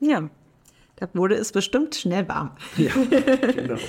ja 0.00 0.28
da 0.96 1.06
wurde 1.14 1.36
es 1.36 1.52
bestimmt 1.52 1.94
schnell 1.94 2.28
warm. 2.28 2.50
ja 2.76 2.90
genau. 3.52 3.76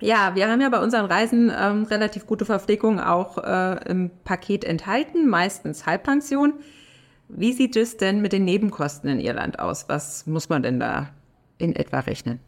Ja, 0.00 0.36
wir 0.36 0.48
haben 0.48 0.60
ja 0.60 0.68
bei 0.68 0.80
unseren 0.80 1.06
Reisen 1.06 1.50
ähm, 1.56 1.82
relativ 1.82 2.26
gute 2.26 2.44
Verpflegung 2.44 3.00
auch 3.00 3.38
äh, 3.38 3.90
im 3.90 4.10
Paket 4.22 4.62
enthalten, 4.62 5.28
meistens 5.28 5.86
Halbpension. 5.86 6.54
Wie 7.28 7.52
sieht 7.52 7.74
es 7.74 7.96
denn 7.96 8.20
mit 8.22 8.32
den 8.32 8.44
Nebenkosten 8.44 9.10
in 9.10 9.18
Irland 9.18 9.58
aus? 9.58 9.88
Was 9.88 10.24
muss 10.26 10.48
man 10.48 10.62
denn 10.62 10.78
da 10.78 11.10
in 11.58 11.74
etwa 11.74 11.98
rechnen? 11.98 12.38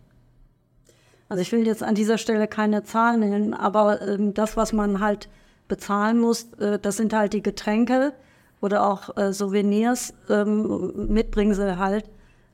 Also 1.28 1.42
ich 1.42 1.50
will 1.50 1.66
jetzt 1.66 1.82
an 1.82 1.96
dieser 1.96 2.18
Stelle 2.18 2.46
keine 2.46 2.84
Zahlen 2.84 3.20
nennen, 3.20 3.52
aber 3.52 4.00
äh, 4.00 4.32
das, 4.32 4.56
was 4.56 4.72
man 4.72 5.00
halt 5.00 5.28
bezahlen 5.66 6.20
muss, 6.20 6.52
äh, 6.60 6.78
das 6.78 6.98
sind 6.98 7.12
halt 7.12 7.32
die 7.32 7.42
Getränke 7.42 8.12
oder 8.60 8.86
auch 8.86 9.16
äh, 9.16 9.32
Souvenirs, 9.32 10.14
ähm, 10.28 11.08
Mitbringsel 11.08 11.78
halt. 11.78 12.08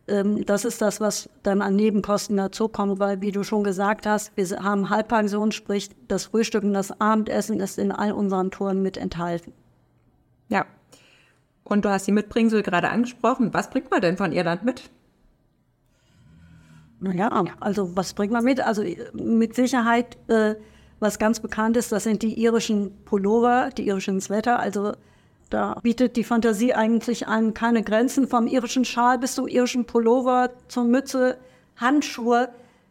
Ähm, 0.08 0.44
das 0.46 0.64
ist 0.64 0.80
das, 0.80 1.00
was 1.00 1.28
dann 1.42 1.62
an 1.62 1.76
Nebenkosten 1.76 2.36
dazukommt, 2.36 2.98
weil, 2.98 3.20
wie 3.20 3.32
du 3.32 3.42
schon 3.42 3.64
gesagt 3.64 4.06
hast, 4.06 4.36
wir 4.36 4.46
haben 4.62 4.90
Halbpension, 4.90 5.52
sprich 5.52 5.90
das 6.08 6.26
Frühstück 6.26 6.62
und 6.62 6.74
das 6.74 7.00
Abendessen 7.00 7.60
ist 7.60 7.78
in 7.78 7.92
all 7.92 8.12
unseren 8.12 8.50
Touren 8.50 8.82
mit 8.82 8.96
enthalten. 8.96 9.52
Ja. 10.48 10.64
Und 11.64 11.84
du 11.84 11.88
hast 11.90 12.06
die 12.06 12.12
Mitbringsel 12.12 12.62
gerade 12.62 12.90
angesprochen. 12.90 13.52
Was 13.52 13.70
bringt 13.70 13.90
man 13.90 14.00
denn 14.00 14.16
von 14.16 14.30
Irland 14.30 14.64
mit? 14.64 14.88
Naja, 17.00 17.44
also 17.60 17.96
was 17.96 18.14
bringt 18.14 18.32
man 18.32 18.44
mit? 18.44 18.60
Also 18.60 18.84
mit 19.12 19.54
Sicherheit, 19.56 20.16
äh, 20.28 20.54
was 21.00 21.18
ganz 21.18 21.40
bekannt 21.40 21.76
ist, 21.76 21.90
das 21.92 22.04
sind 22.04 22.22
die 22.22 22.40
irischen 22.40 23.04
Pullover, 23.04 23.70
die 23.76 23.86
irischen 23.88 24.20
Sweater. 24.20 24.60
Also 24.60 24.92
da 25.50 25.78
bietet 25.82 26.16
die 26.16 26.24
Fantasie 26.24 26.74
eigentlich 26.74 27.28
an 27.28 27.54
keine 27.54 27.82
Grenzen. 27.82 28.26
Vom 28.26 28.46
irischen 28.46 28.84
Schal 28.84 29.18
bis 29.18 29.34
zum 29.34 29.46
irischen 29.46 29.84
Pullover, 29.84 30.50
zur 30.68 30.84
Mütze, 30.84 31.38
Handschuhe. 31.76 32.48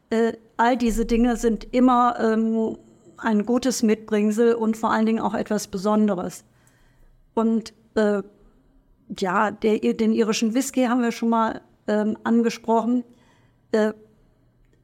Äh, 0.09 0.33
all 0.57 0.77
diese 0.77 1.05
Dinge 1.05 1.35
sind 1.35 1.73
immer 1.73 2.17
ähm, 2.19 2.77
ein 3.17 3.45
gutes 3.45 3.83
Mitbringsel 3.83 4.53
und 4.55 4.77
vor 4.77 4.91
allen 4.91 5.05
Dingen 5.05 5.19
auch 5.19 5.33
etwas 5.33 5.67
Besonderes. 5.67 6.45
Und 7.33 7.73
äh, 7.95 8.21
ja, 9.19 9.51
der, 9.51 9.79
den 9.79 10.13
irischen 10.13 10.53
Whisky 10.53 10.85
haben 10.85 11.01
wir 11.01 11.11
schon 11.11 11.29
mal 11.29 11.61
ähm, 11.87 12.17
angesprochen. 12.23 13.03
Äh, 13.71 13.93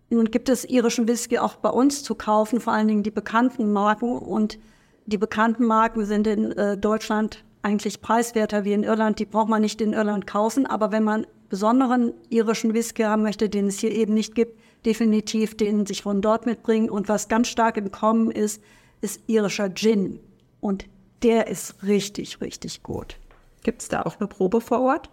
nun 0.10 0.26
gibt 0.26 0.50
es 0.50 0.66
irischen 0.66 1.08
Whisky 1.08 1.40
auch 1.40 1.56
bei 1.56 1.70
uns 1.70 2.04
zu 2.04 2.16
kaufen, 2.16 2.60
vor 2.60 2.74
allen 2.74 2.90
Dingen 2.90 3.04
die 3.04 3.12
bekannten 3.12 3.72
Marken. 3.72 4.18
Und 4.18 4.60
die 5.06 5.18
bekannten 5.18 5.66
Marken 5.66 6.06
sind 6.06 6.28
in 6.28 6.52
äh, 6.52 6.78
Deutschland 6.78 7.46
eigentlich 7.62 8.02
preiswerter 8.02 8.66
wie 8.66 8.74
in 8.74 8.84
Irland. 8.84 9.20
Die 9.20 9.26
braucht 9.26 9.50
man 9.50 9.62
nicht 9.62 9.82
in 9.82 9.94
Irland 9.94 10.28
kaufen. 10.28 10.66
Aber 10.66 10.92
wenn 10.92 11.04
man 11.04 11.28
besonderen 11.50 12.14
irischen 12.30 12.74
Whisky 12.74 13.04
haben 13.04 13.24
möchte, 13.24 13.50
den 13.50 13.68
es 13.68 13.80
hier 13.80 13.92
eben 13.92 14.14
nicht 14.14 14.36
gibt, 14.36 14.60
definitiv 14.86 15.56
den 15.56 15.86
sich 15.86 16.02
von 16.02 16.22
dort 16.22 16.46
mitbringen. 16.46 16.90
Und 16.90 17.10
was 17.10 17.28
ganz 17.28 17.48
stark 17.48 17.78
im 17.78 17.92
Kommen 17.92 18.32
ist, 18.32 18.62
ist 19.02 19.22
irischer 19.28 19.74
Gin. 19.74 20.20
Und 20.60 20.86
der 21.24 21.48
ist 21.48 21.84
richtig, 21.84 22.42
richtig 22.42 22.84
gut. 22.84 23.18
Gibt 23.64 23.82
es 23.82 23.90
da 23.90 24.02
auch 24.04 24.20
eine 24.20 24.28
Probe 24.28 24.62
vor 24.62 24.82
Ort? 24.82 25.10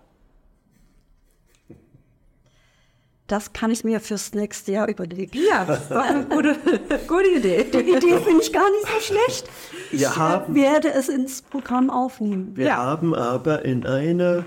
Das 3.29 3.53
kann 3.53 3.71
ich 3.71 3.85
mir 3.85 4.01
fürs 4.01 4.33
nächste 4.33 4.73
Jahr 4.73 4.89
überlegen. 4.89 5.39
Ja, 5.51 5.65
das 5.67 5.89
war 5.91 6.03
eine 6.05 6.25
gute, 6.25 6.57
gute 7.07 7.29
Idee. 7.37 7.65
Die 7.73 7.79
Idee 7.79 8.19
finde 8.19 8.43
ich 8.43 8.53
gar 8.53 8.69
nicht 8.71 8.87
so 8.87 9.01
schlecht. 9.01 9.49
Wir 9.91 9.99
ich 10.09 10.17
haben, 10.17 10.55
werde 10.55 10.91
es 10.93 11.09
ins 11.11 11.43
Programm 11.43 11.91
aufnehmen. 11.91 12.53
Wir 12.57 12.67
Ja. 12.69 12.77
haben 12.79 13.15
aber 13.15 13.65
in 13.67 13.87
einer 13.87 14.45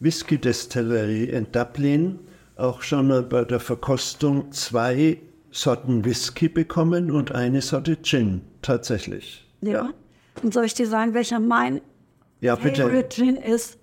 Whisky-Destillerie 0.00 1.24
in 1.24 1.50
Dublin 1.50 2.18
auch 2.56 2.82
schon 2.82 3.08
mal 3.08 3.22
bei 3.22 3.44
der 3.44 3.58
Verkostung 3.58 4.52
zwei 4.52 5.18
Sorten 5.50 6.04
Whisky 6.04 6.48
bekommen 6.48 7.10
und 7.10 7.32
eine 7.32 7.62
Sorte 7.62 8.00
Gin, 8.02 8.42
tatsächlich. 8.62 9.46
Ja. 9.62 9.90
Und 10.42 10.52
soll 10.54 10.64
ich 10.66 10.74
dir 10.74 10.86
sagen, 10.86 11.14
welcher 11.14 11.40
mein 11.40 11.80
Ja, 12.40 12.54
bitte. 12.54 12.82
Favorite 12.82 13.08
Gin 13.08 13.36
ist? 13.36 13.78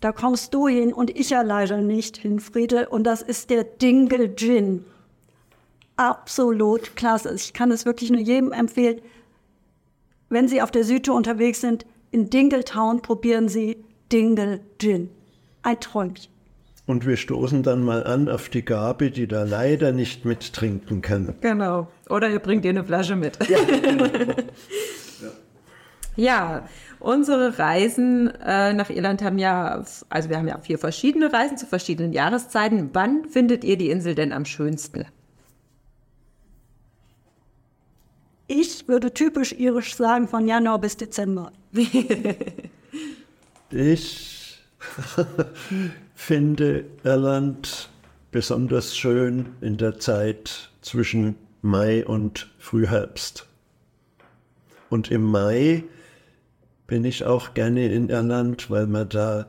Da 0.00 0.12
kommst 0.12 0.54
du 0.54 0.68
hin 0.68 0.92
und 0.92 1.10
ich 1.18 1.30
ja 1.30 1.42
leider 1.42 1.78
nicht 1.78 2.16
hin, 2.16 2.38
Friede. 2.38 2.88
Und 2.88 3.04
das 3.04 3.20
ist 3.22 3.50
der 3.50 3.64
Dingle 3.64 4.34
Gin. 4.36 4.84
Absolut 5.96 6.94
klasse. 6.94 7.34
Ich 7.34 7.52
kann 7.52 7.72
es 7.72 7.84
wirklich 7.84 8.10
nur 8.10 8.20
jedem 8.20 8.52
empfehlen. 8.52 9.00
Wenn 10.28 10.46
Sie 10.46 10.62
auf 10.62 10.70
der 10.70 10.84
Südtour 10.84 11.16
unterwegs 11.16 11.60
sind, 11.60 11.84
in 12.12 12.30
Dingletown 12.30 13.02
probieren 13.02 13.48
Sie 13.48 13.84
Dingle 14.12 14.60
Gin. 14.78 15.10
Ein 15.62 15.80
Träumchen. 15.80 16.30
Und 16.86 17.04
wir 17.04 17.16
stoßen 17.18 17.62
dann 17.62 17.82
mal 17.82 18.04
an 18.04 18.30
auf 18.30 18.48
die 18.48 18.64
Gabe, 18.64 19.10
die 19.10 19.26
da 19.26 19.42
leider 19.42 19.92
nicht 19.92 20.24
mittrinken 20.24 21.02
kann. 21.02 21.34
Genau. 21.42 21.88
Oder 22.08 22.30
ihr 22.30 22.38
bringt 22.38 22.64
ihr 22.64 22.70
eine 22.70 22.84
Flasche 22.84 23.14
mit. 23.14 23.38
Ja, 23.46 23.58
unsere 26.98 27.60
Reisen 27.60 28.28
äh, 28.44 28.72
nach 28.72 28.90
Irland 28.90 29.22
haben 29.22 29.38
ja, 29.38 29.84
also 30.08 30.28
wir 30.28 30.36
haben 30.36 30.48
ja 30.48 30.58
vier 30.58 30.78
verschiedene 30.78 31.32
Reisen 31.32 31.56
zu 31.56 31.66
verschiedenen 31.66 32.12
Jahreszeiten. 32.12 32.90
Wann 32.92 33.24
findet 33.26 33.62
ihr 33.62 33.78
die 33.78 33.88
Insel 33.88 34.16
denn 34.16 34.32
am 34.32 34.44
schönsten? 34.44 35.04
Ich 38.48 38.88
würde 38.88 39.14
typisch 39.14 39.52
irisch 39.52 39.94
sagen, 39.94 40.26
von 40.26 40.48
Januar 40.48 40.80
bis 40.80 40.96
Dezember. 40.96 41.52
Ich 43.70 44.58
finde 46.14 46.86
Irland 47.04 47.90
besonders 48.30 48.96
schön 48.96 49.50
in 49.60 49.76
der 49.76 49.98
Zeit 49.98 50.70
zwischen 50.80 51.34
Mai 51.60 52.06
und 52.06 52.48
Frühherbst. 52.58 53.46
Und 54.88 55.10
im 55.10 55.22
Mai 55.22 55.84
bin 56.88 57.04
ich 57.04 57.24
auch 57.24 57.54
gerne 57.54 57.92
in 57.92 58.08
Irland, 58.08 58.70
weil 58.70 58.86
man 58.86 59.08
da 59.08 59.46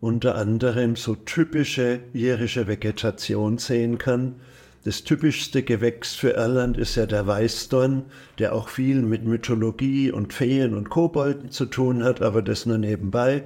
unter 0.00 0.34
anderem 0.34 0.96
so 0.96 1.14
typische 1.14 2.00
irische 2.12 2.66
Vegetation 2.66 3.58
sehen 3.58 3.96
kann. 3.96 4.34
Das 4.82 5.04
typischste 5.04 5.62
Gewächs 5.62 6.14
für 6.14 6.30
Irland 6.30 6.76
ist 6.76 6.96
ja 6.96 7.06
der 7.06 7.26
Weißdorn, 7.26 8.06
der 8.38 8.54
auch 8.54 8.68
viel 8.68 9.02
mit 9.02 9.24
Mythologie 9.24 10.10
und 10.10 10.32
Feen 10.32 10.74
und 10.74 10.90
Kobolden 10.90 11.50
zu 11.50 11.66
tun 11.66 12.02
hat, 12.02 12.22
aber 12.22 12.42
das 12.42 12.66
nur 12.66 12.78
nebenbei. 12.78 13.44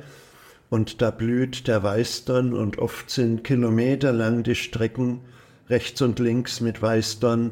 Und 0.71 1.03
da 1.03 1.11
blüht 1.11 1.69
der 1.69 1.83
Weißdorn 1.83 2.55
und 2.55 2.79
oft 2.79 3.11
sind 3.11 3.45
kilometerlang 3.45 4.43
die 4.43 4.55
Strecken 4.55 5.21
rechts 5.69 6.01
und 6.01 6.19
links 6.19 6.63
mit 6.63 6.81
Weißdorn 6.81 7.51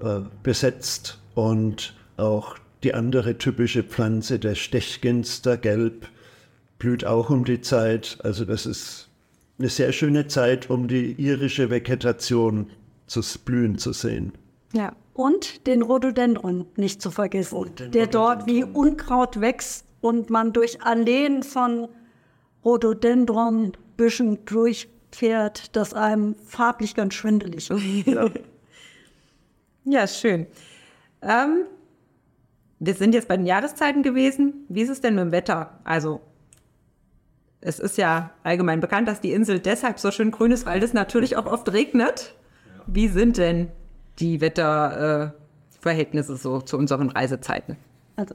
äh, 0.00 0.20
besetzt 0.44 1.18
und 1.34 1.94
auch 2.16 2.56
die 2.82 2.94
andere 2.94 3.38
typische 3.38 3.82
Pflanze, 3.82 4.38
der 4.38 4.54
Stechginster 4.54 5.56
gelb, 5.56 6.08
blüht 6.78 7.04
auch 7.04 7.30
um 7.30 7.44
die 7.44 7.60
Zeit. 7.60 8.18
Also 8.22 8.44
das 8.44 8.66
ist 8.66 9.08
eine 9.58 9.68
sehr 9.68 9.92
schöne 9.92 10.26
Zeit, 10.26 10.70
um 10.70 10.88
die 10.88 11.12
irische 11.12 11.70
Vegetation 11.70 12.70
zu 13.06 13.20
blühen 13.44 13.78
zu 13.78 13.92
sehen. 13.92 14.32
Ja. 14.72 14.94
Und 15.14 15.66
den 15.66 15.82
Rhododendron 15.82 16.66
nicht 16.76 17.02
zu 17.02 17.10
vergessen, 17.10 17.70
der 17.92 18.06
dort 18.06 18.46
wie 18.46 18.64
Unkraut 18.64 19.40
wächst 19.40 19.84
und 20.00 20.30
man 20.30 20.54
durch 20.54 20.82
Alleen 20.82 21.42
von 21.42 21.88
Rhododendronbüschen 22.64 24.44
durchfährt, 24.46 25.76
das 25.76 25.92
einem 25.92 26.34
farblich 26.46 26.94
ganz 26.94 27.14
schwindelig 27.14 27.68
wird. 27.70 28.40
Ja, 29.84 30.06
schön. 30.06 30.46
Ähm, 31.22 31.64
wir 32.84 32.94
sind 32.94 33.14
jetzt 33.14 33.28
bei 33.28 33.36
den 33.36 33.46
Jahreszeiten 33.46 34.02
gewesen. 34.02 34.66
Wie 34.68 34.82
ist 34.82 34.90
es 34.90 35.00
denn 35.00 35.14
mit 35.14 35.22
dem 35.22 35.30
Wetter? 35.30 35.78
Also 35.84 36.20
es 37.60 37.78
ist 37.78 37.96
ja 37.96 38.32
allgemein 38.42 38.80
bekannt, 38.80 39.06
dass 39.06 39.20
die 39.20 39.30
Insel 39.30 39.60
deshalb 39.60 40.00
so 40.00 40.10
schön 40.10 40.32
grün 40.32 40.50
ist, 40.50 40.66
weil 40.66 40.82
es 40.82 40.92
natürlich 40.92 41.36
auch 41.36 41.46
oft 41.46 41.72
regnet. 41.72 42.34
Wie 42.88 43.06
sind 43.06 43.36
denn 43.36 43.68
die 44.18 44.40
Wetterverhältnisse 44.40 46.34
so 46.36 46.60
zu 46.60 46.76
unseren 46.76 47.10
Reisezeiten? 47.10 47.76
Also, 48.16 48.34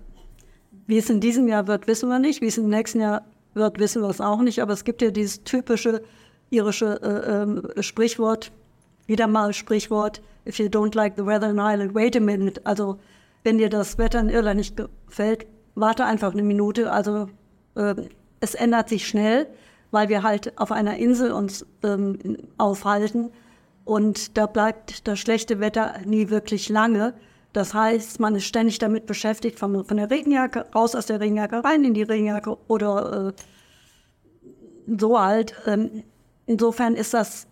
wie 0.87 0.97
es 0.97 1.09
in 1.09 1.19
diesem 1.19 1.49
Jahr 1.49 1.67
wird, 1.67 1.85
wissen 1.87 2.07
wir 2.07 2.19
nicht. 2.19 2.39
Wie 2.39 2.47
es 2.47 2.57
im 2.57 2.69
nächsten 2.69 3.01
Jahr 3.01 3.25
wird, 3.53 3.79
wissen 3.79 4.01
wir 4.01 4.09
es 4.09 4.21
auch 4.21 4.41
nicht. 4.41 4.61
Aber 4.61 4.71
es 4.71 4.85
gibt 4.85 5.01
ja 5.01 5.11
dieses 5.11 5.43
typische 5.43 6.03
irische 6.51 7.01
äh, 7.01 7.79
äh, 7.79 7.83
Sprichwort, 7.83 8.53
wieder 9.07 9.27
mal 9.27 9.51
Sprichwort, 9.53 10.21
if 10.47 10.57
you 10.57 10.67
don't 10.67 10.95
like 10.95 11.15
the 11.17 11.25
weather 11.25 11.49
in 11.49 11.57
Ireland, 11.57 11.93
wait 11.93 12.15
a 12.15 12.21
minute. 12.21 12.61
Also, 12.63 12.97
wenn 13.43 13.57
dir 13.57 13.69
das 13.69 13.97
Wetter 13.97 14.19
in 14.19 14.29
Irland 14.29 14.57
nicht 14.57 14.77
gefällt, 14.77 15.47
warte 15.75 16.05
einfach 16.05 16.33
eine 16.33 16.43
Minute. 16.43 16.91
Also, 16.91 17.29
äh, 17.75 17.95
es 18.39 18.55
ändert 18.55 18.89
sich 18.89 19.07
schnell, 19.07 19.47
weil 19.91 20.09
wir 20.09 20.23
halt 20.23 20.57
auf 20.57 20.71
einer 20.71 20.97
Insel 20.97 21.31
uns 21.31 21.65
ähm, 21.83 22.37
aufhalten. 22.57 23.31
Und 23.85 24.37
da 24.37 24.47
bleibt 24.47 25.07
das 25.07 25.19
schlechte 25.19 25.59
Wetter 25.59 25.95
nie 26.05 26.29
wirklich 26.29 26.69
lange. 26.69 27.13
Das 27.53 27.73
heißt, 27.73 28.19
man 28.19 28.35
ist 28.35 28.45
ständig 28.45 28.79
damit 28.79 29.05
beschäftigt, 29.05 29.57
von, 29.57 29.85
von 29.85 29.97
der 29.97 30.11
Regenjacke 30.11 30.65
raus 30.75 30.93
aus 30.93 31.05
der 31.05 31.19
Regenjacke 31.19 31.63
rein 31.63 31.83
in 31.83 31.93
die 31.93 32.03
Regenjacke 32.03 32.57
oder 32.67 33.29
äh, 33.29 33.33
so 34.99 35.19
halt. 35.19 35.55
Ähm, 35.65 36.03
insofern 36.45 36.95
ist 36.95 37.13
das, 37.13 37.47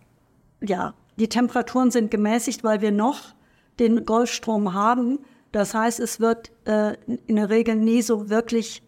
ja, 0.62 0.94
die 1.18 1.28
Temperaturen 1.28 1.90
sind 1.90 2.10
gemäßigt, 2.10 2.62
weil 2.62 2.82
wir 2.82 2.92
noch 2.92 3.34
den 3.78 4.04
Golfstrom 4.04 4.74
haben. 4.74 5.18
Das 5.52 5.74
heißt, 5.74 6.00
es 6.00 6.20
wird 6.20 6.50
äh, 6.64 6.94
in 7.26 7.36
der 7.36 7.50
Regel 7.50 7.76
nie 7.76 8.02
so 8.02 8.28
wirklich 8.28 8.82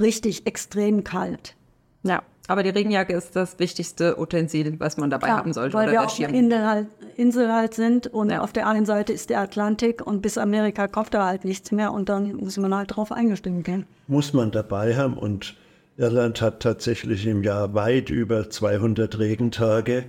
richtig 0.00 0.46
extrem 0.46 1.04
kalt. 1.04 1.56
Ja, 2.02 2.22
aber 2.48 2.62
die 2.62 2.70
Regenjacke 2.70 3.12
ist 3.12 3.34
das 3.34 3.58
wichtigste 3.58 4.20
Utensil, 4.20 4.78
was 4.78 4.96
man 4.96 5.10
dabei 5.10 5.28
ja, 5.28 5.36
haben 5.38 5.52
sollte. 5.52 5.74
Weil 5.74 5.90
wir 5.90 6.04
auf 6.04 6.16
der 6.16 6.28
Insel 6.28 6.66
halt, 6.66 6.86
Insel 7.16 7.52
halt 7.52 7.74
sind 7.74 8.06
und 8.06 8.30
ja. 8.30 8.40
auf 8.40 8.52
der 8.52 8.68
einen 8.68 8.86
Seite 8.86 9.12
ist 9.12 9.30
der 9.30 9.40
Atlantik 9.40 10.06
und 10.06 10.22
bis 10.22 10.38
Amerika 10.38 10.86
kommt 10.86 11.12
da 11.12 11.26
halt 11.26 11.44
nichts 11.44 11.72
mehr 11.72 11.92
und 11.92 12.08
dann 12.08 12.36
muss 12.36 12.56
man 12.56 12.74
halt 12.74 12.94
drauf 12.94 13.10
eingestimmt 13.10 13.64
gehen. 13.64 13.86
Muss 14.06 14.32
man 14.32 14.52
dabei 14.52 14.96
haben 14.96 15.18
und 15.18 15.56
Irland 15.96 16.40
hat 16.40 16.60
tatsächlich 16.60 17.26
im 17.26 17.42
Jahr 17.42 17.74
weit 17.74 18.10
über 18.10 18.48
200 18.48 19.18
Regentage, 19.18 20.04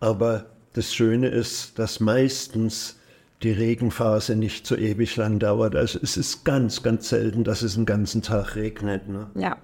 aber 0.00 0.46
das 0.72 0.92
Schöne 0.92 1.28
ist, 1.28 1.78
dass 1.78 2.00
meistens 2.00 2.95
die 3.42 3.52
Regenphase 3.52 4.36
nicht 4.36 4.66
so 4.66 4.76
ewig 4.76 5.16
lang 5.16 5.38
dauert. 5.38 5.76
Also 5.76 5.98
es 6.02 6.16
ist 6.16 6.44
ganz, 6.44 6.82
ganz 6.82 7.08
selten, 7.08 7.44
dass 7.44 7.62
es 7.62 7.76
einen 7.76 7.86
ganzen 7.86 8.22
Tag 8.22 8.56
regnet. 8.56 9.08
Ne? 9.08 9.28
Ja. 9.34 9.56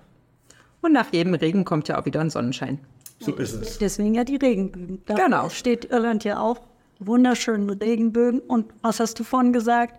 Und 0.83 0.93
nach 0.93 1.13
jedem 1.13 1.35
Regen 1.35 1.65
kommt 1.65 1.89
ja 1.89 2.01
auch 2.01 2.05
wieder 2.05 2.21
ein 2.21 2.31
Sonnenschein. 2.31 2.79
So 3.19 3.35
ist 3.35 3.55
es. 3.55 3.79
Deswegen 3.79 4.15
ja 4.15 4.25
die 4.25 4.37
Regenbögen. 4.37 5.03
Da 5.07 5.15
genau. 5.15 5.49
steht 5.49 5.91
Irland 5.91 6.25
ja 6.25 6.41
auch 6.41 6.61
wunderschöne 6.99 7.81
Regenbögen. 7.81 8.41
Und 8.41 8.73
was 8.83 9.01
hast 9.01 9.19
du 9.21 9.25
vorhin 9.25 9.53
gesagt? 9.53 9.99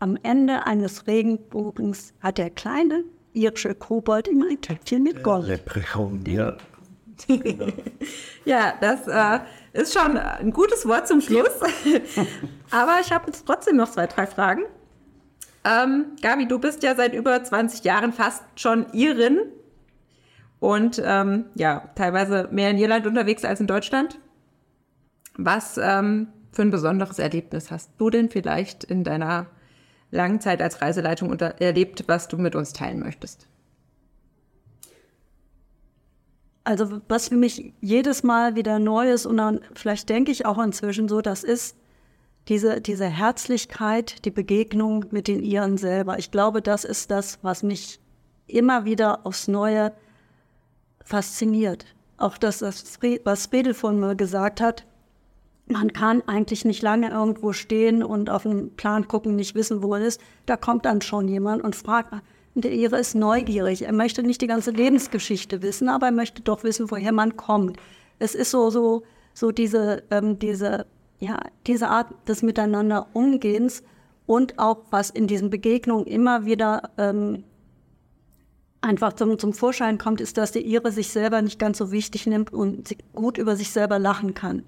Am 0.00 0.18
Ende 0.22 0.66
eines 0.66 1.06
Regenbogens 1.06 2.14
hat 2.20 2.38
der 2.38 2.50
kleine 2.50 3.04
irische 3.32 3.74
Kobold 3.74 4.28
immer 4.28 4.46
ein 4.50 4.60
Töpfchen 4.60 5.02
mit 5.02 5.22
Gold. 5.22 5.46
Leprechaun, 5.46 6.24
ja. 6.26 6.56
ja, 8.44 8.74
das 8.80 9.06
äh, 9.06 9.44
ist 9.74 9.92
schon 9.92 10.16
ein 10.16 10.52
gutes 10.52 10.86
Wort 10.86 11.06
zum 11.06 11.20
Schluss. 11.20 11.60
Aber 12.70 13.00
ich 13.00 13.12
habe 13.12 13.26
jetzt 13.26 13.44
trotzdem 13.44 13.76
noch 13.76 13.90
zwei, 13.90 14.06
drei 14.06 14.26
Fragen. 14.26 14.62
Ähm, 15.64 16.12
Gabi, 16.22 16.46
du 16.46 16.58
bist 16.58 16.82
ja 16.82 16.94
seit 16.94 17.14
über 17.14 17.42
20 17.42 17.84
Jahren 17.84 18.12
fast 18.12 18.42
schon 18.54 18.86
Irin 18.92 19.40
und 20.60 21.02
ähm, 21.04 21.46
ja, 21.54 21.90
teilweise 21.96 22.48
mehr 22.52 22.70
in 22.70 22.78
Irland 22.78 23.06
unterwegs 23.06 23.44
als 23.44 23.60
in 23.60 23.66
Deutschland. 23.66 24.18
Was 25.36 25.76
ähm, 25.78 26.28
für 26.52 26.62
ein 26.62 26.70
besonderes 26.70 27.18
Erlebnis 27.18 27.70
hast 27.70 27.90
du 27.98 28.10
denn 28.10 28.30
vielleicht 28.30 28.84
in 28.84 29.02
deiner 29.02 29.46
langen 30.10 30.40
Zeit 30.40 30.62
als 30.62 30.80
Reiseleitung 30.82 31.36
erlebt, 31.38 32.04
was 32.06 32.28
du 32.28 32.38
mit 32.38 32.54
uns 32.54 32.72
teilen 32.72 33.00
möchtest? 33.00 33.48
Also 36.64 37.00
was 37.08 37.28
für 37.28 37.36
mich 37.36 37.74
jedes 37.80 38.22
Mal 38.22 38.56
wieder 38.56 38.78
neu 38.78 39.12
ist 39.12 39.26
und 39.26 39.36
dann 39.36 39.60
vielleicht 39.74 40.08
denke 40.08 40.32
ich 40.32 40.46
auch 40.46 40.58
inzwischen 40.58 41.08
so, 41.08 41.20
das 41.20 41.44
ist 41.44 41.76
diese, 42.48 42.80
diese 42.80 43.06
Herzlichkeit, 43.06 44.24
die 44.24 44.30
Begegnung 44.30 45.06
mit 45.10 45.28
den 45.28 45.42
Iren 45.42 45.76
selber. 45.76 46.18
Ich 46.18 46.30
glaube, 46.30 46.62
das 46.62 46.84
ist 46.84 47.10
das, 47.10 47.38
was 47.42 47.62
mich 47.62 48.00
immer 48.46 48.84
wieder 48.84 49.26
aufs 49.26 49.48
Neue 49.48 49.92
fasziniert. 51.04 51.86
Auch 52.16 52.38
das, 52.38 52.62
was 52.62 53.42
Spedel 53.42 53.74
von 53.74 54.00
mir 54.00 54.14
gesagt 54.14 54.60
hat, 54.60 54.86
man 55.66 55.92
kann 55.92 56.22
eigentlich 56.26 56.64
nicht 56.64 56.82
lange 56.82 57.10
irgendwo 57.10 57.52
stehen 57.52 58.02
und 58.02 58.28
auf 58.28 58.44
einen 58.44 58.76
Plan 58.76 59.08
gucken, 59.08 59.34
nicht 59.36 59.54
wissen, 59.54 59.82
wo 59.82 59.94
er 59.94 60.02
ist. 60.02 60.20
Da 60.44 60.56
kommt 60.56 60.84
dann 60.84 61.00
schon 61.00 61.26
jemand 61.28 61.62
und 61.62 61.74
fragt, 61.74 62.12
der 62.54 62.72
Ire 62.72 62.98
ist 62.98 63.14
neugierig. 63.14 63.82
Er 63.82 63.92
möchte 63.92 64.22
nicht 64.22 64.40
die 64.40 64.46
ganze 64.46 64.70
Lebensgeschichte 64.70 65.62
wissen, 65.62 65.88
aber 65.88 66.06
er 66.06 66.12
möchte 66.12 66.42
doch 66.42 66.62
wissen, 66.62 66.90
woher 66.90 67.12
man 67.12 67.36
kommt. 67.36 67.76
Es 68.18 68.34
ist 68.34 68.50
so, 68.50 68.70
so, 68.70 69.02
so 69.32 69.50
diese, 69.50 70.04
ähm, 70.10 70.38
diese, 70.38 70.86
ja, 71.18 71.40
diese 71.66 71.88
Art 71.88 72.14
des 72.28 72.42
Miteinander 72.42 73.08
Umgehens 73.12 73.82
und 74.26 74.58
auch 74.58 74.78
was 74.90 75.10
in 75.10 75.26
diesen 75.26 75.50
Begegnungen 75.50 76.06
immer 76.06 76.44
wieder 76.44 76.90
ähm, 76.96 77.44
einfach 78.80 79.14
zum, 79.14 79.38
zum 79.38 79.52
Vorschein 79.52 79.98
kommt, 79.98 80.20
ist, 80.20 80.36
dass 80.36 80.52
der 80.52 80.64
Ire 80.64 80.92
sich 80.92 81.08
selber 81.08 81.42
nicht 81.42 81.58
ganz 81.58 81.78
so 81.78 81.90
wichtig 81.90 82.26
nimmt 82.26 82.52
und 82.52 82.94
gut 83.14 83.38
über 83.38 83.56
sich 83.56 83.70
selber 83.70 83.98
lachen 83.98 84.34
kann. 84.34 84.62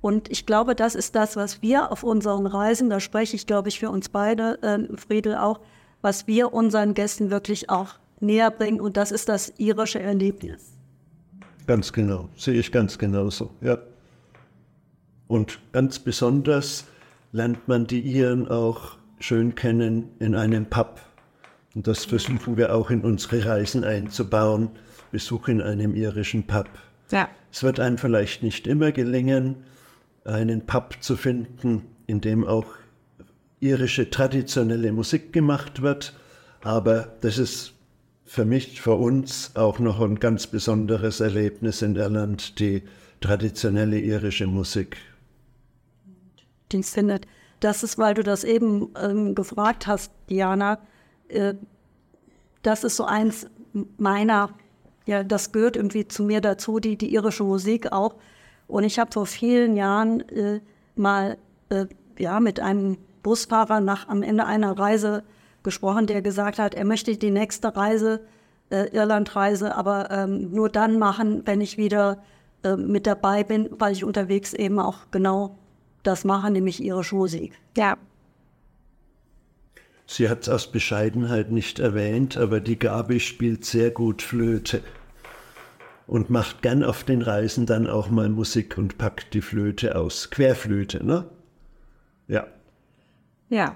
Und 0.00 0.30
ich 0.30 0.46
glaube, 0.46 0.74
das 0.76 0.94
ist 0.94 1.16
das, 1.16 1.36
was 1.36 1.60
wir 1.60 1.90
auf 1.90 2.04
unseren 2.04 2.46
Reisen, 2.46 2.88
da 2.88 3.00
spreche 3.00 3.34
ich, 3.34 3.46
glaube 3.46 3.68
ich, 3.68 3.80
für 3.80 3.90
uns 3.90 4.08
beide, 4.08 4.62
äh, 4.62 4.96
Friedel 4.96 5.36
auch, 5.36 5.60
was 6.02 6.26
wir 6.26 6.52
unseren 6.52 6.94
Gästen 6.94 7.30
wirklich 7.30 7.70
auch 7.70 7.94
näher 8.20 8.50
bringen. 8.50 8.80
Und 8.80 8.96
das 8.96 9.12
ist 9.12 9.28
das 9.28 9.52
irische 9.58 10.00
Erlebnis. 10.00 10.72
Ganz 11.66 11.92
genau, 11.92 12.28
sehe 12.36 12.58
ich 12.58 12.72
ganz 12.72 12.98
genauso, 12.98 13.50
ja. 13.60 13.78
Und 15.26 15.60
ganz 15.72 15.98
besonders 15.98 16.86
lernt 17.32 17.68
man 17.68 17.86
die 17.86 18.00
Iren 18.00 18.48
auch 18.48 18.96
schön 19.18 19.54
kennen 19.54 20.08
in 20.18 20.34
einem 20.34 20.66
Pub. 20.66 21.00
Und 21.74 21.86
das 21.86 22.06
versuchen 22.06 22.56
wir 22.56 22.74
auch 22.74 22.90
in 22.90 23.02
unsere 23.02 23.44
Reisen 23.44 23.84
einzubauen. 23.84 24.70
Besuch 25.10 25.48
in 25.48 25.60
einem 25.60 25.94
irischen 25.94 26.46
Pub. 26.46 26.68
Ja. 27.10 27.28
Es 27.52 27.62
wird 27.62 27.80
einem 27.80 27.98
vielleicht 27.98 28.42
nicht 28.42 28.66
immer 28.66 28.92
gelingen, 28.92 29.56
einen 30.24 30.66
Pub 30.66 30.96
zu 31.00 31.16
finden, 31.16 31.84
in 32.06 32.20
dem 32.20 32.46
auch 32.46 32.66
irische 33.60 34.10
traditionelle 34.10 34.92
Musik 34.92 35.32
gemacht 35.32 35.82
wird. 35.82 36.14
Aber 36.62 37.16
das 37.20 37.38
ist 37.38 37.72
für 38.24 38.44
mich, 38.44 38.80
für 38.80 38.94
uns 38.94 39.52
auch 39.54 39.78
noch 39.78 40.00
ein 40.00 40.18
ganz 40.18 40.46
besonderes 40.46 41.20
Erlebnis 41.20 41.82
in 41.82 41.96
Irland, 41.96 42.58
die 42.58 42.82
traditionelle 43.20 43.98
irische 43.98 44.46
Musik. 44.46 44.96
Ich 46.72 46.86
finde, 46.86 47.20
das 47.60 47.82
ist, 47.82 47.98
weil 47.98 48.14
du 48.14 48.22
das 48.22 48.44
eben 48.44 48.90
ähm, 49.02 49.34
gefragt 49.34 49.86
hast, 49.86 50.12
Diana, 50.28 50.78
äh, 51.28 51.54
das 52.62 52.84
ist 52.84 52.96
so 52.96 53.04
eins 53.04 53.46
meiner, 53.96 54.50
ja, 55.06 55.24
das 55.24 55.52
gehört 55.52 55.76
irgendwie 55.76 56.06
zu 56.06 56.22
mir 56.22 56.40
dazu, 56.40 56.78
die, 56.80 56.96
die 56.96 57.12
irische 57.14 57.44
Musik 57.44 57.92
auch. 57.92 58.14
Und 58.66 58.84
ich 58.84 58.98
habe 58.98 59.10
vor 59.10 59.26
vielen 59.26 59.76
Jahren 59.76 60.20
äh, 60.28 60.60
mal 60.94 61.38
äh, 61.70 61.86
ja, 62.18 62.40
mit 62.40 62.60
einem 62.60 62.98
Busfahrer 63.22 63.80
nach 63.80 64.08
am 64.08 64.22
Ende 64.22 64.46
einer 64.46 64.78
Reise 64.78 65.22
gesprochen, 65.62 66.06
der 66.06 66.22
gesagt 66.22 66.58
hat, 66.58 66.74
er 66.74 66.84
möchte 66.84 67.16
die 67.16 67.30
nächste 67.30 67.76
Reise, 67.76 68.20
äh, 68.70 68.88
Irlandreise, 68.94 69.74
aber 69.74 70.10
ähm, 70.10 70.50
nur 70.50 70.68
dann 70.68 70.98
machen, 70.98 71.42
wenn 71.44 71.60
ich 71.60 71.78
wieder 71.78 72.22
äh, 72.62 72.76
mit 72.76 73.06
dabei 73.06 73.44
bin, 73.44 73.68
weil 73.72 73.92
ich 73.92 74.04
unterwegs 74.04 74.52
eben 74.52 74.78
auch 74.78 75.10
genau 75.10 75.58
das 76.02 76.24
mache, 76.24 76.50
nämlich 76.50 76.82
ihre 76.82 77.02
Musik. 77.12 77.52
Ja. 77.76 77.96
Sie 80.06 80.28
hat 80.28 80.42
es 80.42 80.48
aus 80.48 80.72
Bescheidenheit 80.72 81.50
nicht 81.50 81.78
erwähnt, 81.80 82.36
aber 82.38 82.60
die 82.60 82.78
Gabi 82.78 83.20
spielt 83.20 83.64
sehr 83.64 83.90
gut 83.90 84.22
Flöte 84.22 84.82
und 86.06 86.30
macht 86.30 86.62
gern 86.62 86.82
auf 86.82 87.04
den 87.04 87.20
Reisen 87.20 87.66
dann 87.66 87.86
auch 87.86 88.08
mal 88.08 88.30
Musik 88.30 88.78
und 88.78 88.96
packt 88.96 89.34
die 89.34 89.42
Flöte 89.42 89.96
aus. 89.96 90.30
Querflöte, 90.30 91.04
ne? 91.04 91.26
Ja. 92.26 92.46
Ja. 93.48 93.74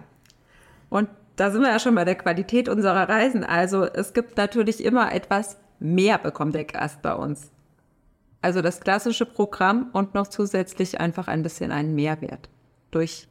Und 0.88 1.08
da 1.37 1.50
sind 1.50 1.62
wir 1.62 1.70
ja 1.70 1.78
schon 1.78 1.94
bei 1.94 2.04
der 2.04 2.14
Qualität 2.14 2.68
unserer 2.68 3.08
Reisen. 3.08 3.44
Also 3.44 3.85
es 3.85 4.12
gibt 4.12 4.37
natürlich 4.37 4.85
immer 4.85 5.12
etwas 5.12 5.56
mehr 5.78 6.18
bekommt 6.18 6.54
der 6.54 6.64
Gast 6.64 7.02
bei 7.02 7.14
uns. 7.14 7.50
Also 8.40 8.61
das 8.61 8.80
klassische 8.80 9.24
Programm 9.24 9.90
und 9.92 10.14
noch 10.14 10.26
zusätzlich 10.26 11.00
einfach 11.00 11.28
ein 11.28 11.42
bisschen 11.42 11.72
einen 11.72 11.94
Mehrwert 11.94 12.48
durch 12.90 13.28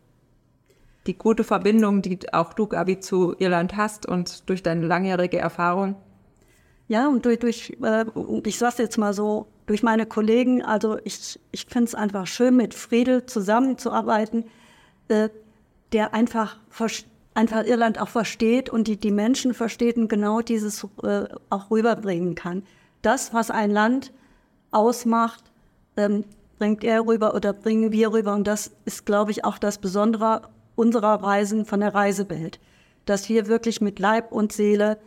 die 1.08 1.17
gute 1.17 1.43
Verbindung, 1.43 2.01
die 2.01 2.19
auch 2.34 2.54
du, 2.54 2.67
Gabi, 2.67 2.99
zu 2.99 3.36
Irland 3.39 3.75
hast 3.75 4.06
und 4.06 4.49
durch 4.49 4.63
deine 4.63 4.86
langjährige 4.86 5.39
Erfahrung. 5.39 5.95
Ja, 6.88 7.08
und 7.08 7.25
durch, 7.25 7.39
durch 7.39 7.77
äh, 7.82 8.06
ich 8.45 8.58
sage 8.58 8.84
jetzt 8.84 8.97
mal 8.97 9.13
so, 9.13 9.47
durch 9.65 9.84
meine 9.84 10.06
Kollegen, 10.06 10.63
also 10.63 10.97
ich, 11.04 11.39
ich 11.51 11.65
finde 11.65 11.86
es 11.86 11.95
einfach 11.95 12.27
schön, 12.27 12.56
mit 12.58 12.73
Friedel 12.73 13.25
zusammenzuarbeiten, 13.25 14.45
äh, 15.08 15.30
der 15.91 16.13
einfach, 16.13 16.58
einfach 17.34 17.65
Irland 17.65 17.99
auch 17.99 18.08
versteht 18.08 18.69
und 18.69 18.88
die, 18.88 18.97
die 18.97 19.12
Menschen 19.12 19.54
versteht 19.54 19.97
und 19.97 20.08
genau 20.08 20.41
dieses 20.41 20.86
äh, 21.04 21.25
auch 21.49 21.71
rüberbringen 21.71 22.36
kann. 22.36 22.63
Das, 23.01 23.34
was 23.34 23.51
ein 23.51 23.71
Land 23.71 24.13
ausmacht, 24.71 25.43
ähm, 25.97 26.23
bringt 26.58 26.84
er 26.84 27.06
rüber 27.06 27.34
oder 27.34 27.54
bringen 27.54 27.91
wir 27.91 28.13
rüber. 28.13 28.34
Und 28.34 28.45
das 28.45 28.71
ist, 28.86 29.06
glaube 29.06 29.32
ich, 29.32 29.43
auch 29.43 29.58
das 29.58 29.80
Besondere 29.80 30.43
unserer 30.75 31.21
Reisen 31.21 31.65
von 31.65 31.80
der 31.80 31.93
Reisewelt, 31.93 32.60
dass 33.06 33.27
wir 33.30 33.47
wirklich 33.47 33.82
mit 33.82 33.99
Leib 33.99 34.32
und 34.32 34.51
Seele 34.51 34.97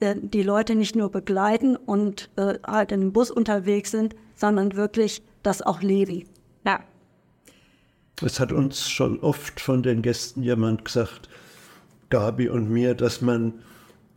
äh, 0.00 0.14
die 0.18 0.42
Leute 0.42 0.74
nicht 0.74 0.96
nur 0.96 1.10
begleiten 1.10 1.76
und 1.76 2.30
äh, 2.36 2.58
halt 2.66 2.92
in 2.92 3.00
dem 3.00 3.12
Bus 3.12 3.30
unterwegs 3.30 3.90
sind, 3.90 4.14
sondern 4.34 4.74
wirklich 4.74 5.22
das 5.42 5.62
auch 5.62 5.80
leben. 5.80 6.24
Ja. 6.64 6.80
Es 8.22 8.40
hat 8.40 8.50
uns 8.50 8.88
schon 8.88 9.20
oft 9.20 9.60
von 9.60 9.82
den 9.82 10.00
Gästen 10.00 10.42
jemand 10.42 10.84
gesagt, 10.86 11.28
Gabi 12.08 12.48
und 12.48 12.70
mir, 12.70 12.94
dass 12.94 13.20
man 13.20 13.54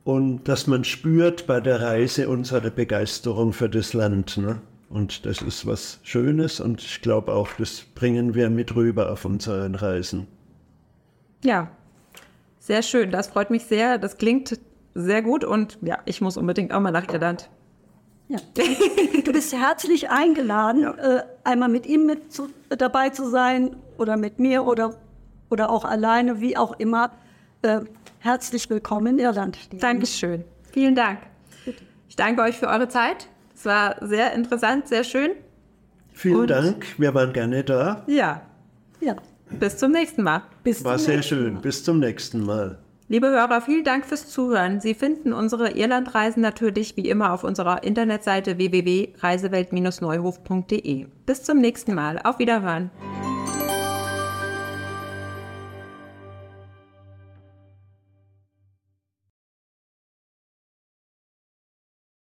und 0.05 0.47
dass 0.47 0.67
man 0.67 0.85
spürt 0.85 1.45
bei 1.47 1.59
der 1.59 1.81
Reise 1.81 2.29
unsere 2.29 2.71
Begeisterung 2.71 3.51
für 3.51 3.69
das 3.69 3.93
Land. 3.93 4.37
Ne? 4.37 4.61
Und 4.89 5.25
das 5.25 5.41
ist 5.41 5.67
was 5.67 5.99
Schönes 6.03 6.61
und 6.61 6.81
ich 6.81 7.01
glaube 7.01 7.33
auch, 7.33 7.49
das 7.59 7.83
bringen 7.93 8.33
wir 8.33 8.49
mit 8.49 8.75
rüber 8.75 9.11
auf 9.11 9.25
unseren 9.25 9.75
Reisen. 9.75 10.27
Ja, 11.43 11.69
sehr 12.59 12.81
schön. 12.81 13.11
Das 13.11 13.27
freut 13.27 13.51
mich 13.51 13.65
sehr. 13.65 13.97
Das 13.97 14.17
klingt 14.17 14.59
sehr 14.95 15.21
gut 15.21 15.43
und 15.43 15.77
ja, 15.81 15.99
ich 16.05 16.21
muss 16.21 16.37
unbedingt 16.37 16.73
auch 16.73 16.79
mal 16.79 16.91
nach 16.91 17.11
Irland. 17.11 17.49
Ja. 18.29 18.39
Du 19.25 19.33
bist 19.33 19.53
herzlich 19.53 20.09
eingeladen, 20.09 20.85
äh, 20.85 21.23
einmal 21.43 21.69
mit 21.69 21.85
ihm 21.85 22.05
mit 22.05 22.31
zu, 22.31 22.49
dabei 22.69 23.09
zu 23.09 23.29
sein 23.29 23.75
oder 23.99 24.17
mit 24.17 24.39
mir 24.39 24.65
oder, 24.65 24.95
oder 25.49 25.69
auch 25.69 25.85
alleine, 25.85 26.41
wie 26.41 26.57
auch 26.57 26.79
immer. 26.79 27.11
Äh, 27.61 27.81
herzlich 28.19 28.69
willkommen 28.69 29.17
in 29.17 29.19
Irland. 29.19 29.57
Dankeschön. 29.81 30.43
Vielen 30.71 30.95
Dank. 30.95 31.19
Ich 32.07 32.15
danke 32.15 32.41
euch 32.41 32.57
für 32.57 32.67
eure 32.67 32.87
Zeit. 32.87 33.27
Es 33.55 33.65
war 33.65 33.95
sehr 34.01 34.33
interessant, 34.33 34.87
sehr 34.87 35.03
schön. 35.03 35.31
Vielen 36.13 36.37
und 36.37 36.49
Dank. 36.49 36.85
Wir 36.97 37.13
waren 37.13 37.33
gerne 37.33 37.63
da. 37.63 38.03
Ja. 38.07 38.41
Ja. 38.99 39.15
Bis 39.51 39.77
zum 39.77 39.91
nächsten 39.91 40.23
Mal. 40.23 40.43
Bis 40.63 40.83
war 40.83 40.99
sehr 40.99 41.21
schön. 41.21 41.55
Mal. 41.55 41.61
Bis 41.61 41.83
zum 41.83 41.99
nächsten 41.99 42.45
Mal. 42.45 42.77
Liebe 43.11 43.27
Hörer, 43.27 43.61
vielen 43.61 43.83
Dank 43.83 44.05
fürs 44.05 44.29
Zuhören. 44.29 44.81
Sie 44.81 44.93
finden 44.93 45.33
unsere 45.33 45.71
Irlandreisen 45.71 46.43
natürlich 46.43 46.95
wie 46.95 47.09
immer 47.09 47.33
auf 47.33 47.43
unserer 47.43 47.83
Internetseite 47.83 48.59
www.reisewelt-neuhof.de. 48.59 51.07
Bis 51.25 51.43
zum 51.43 51.57
nächsten 51.57 51.95
Mal. 51.95 52.19
Auf 52.23 52.37
Wiederhören. 52.37 52.91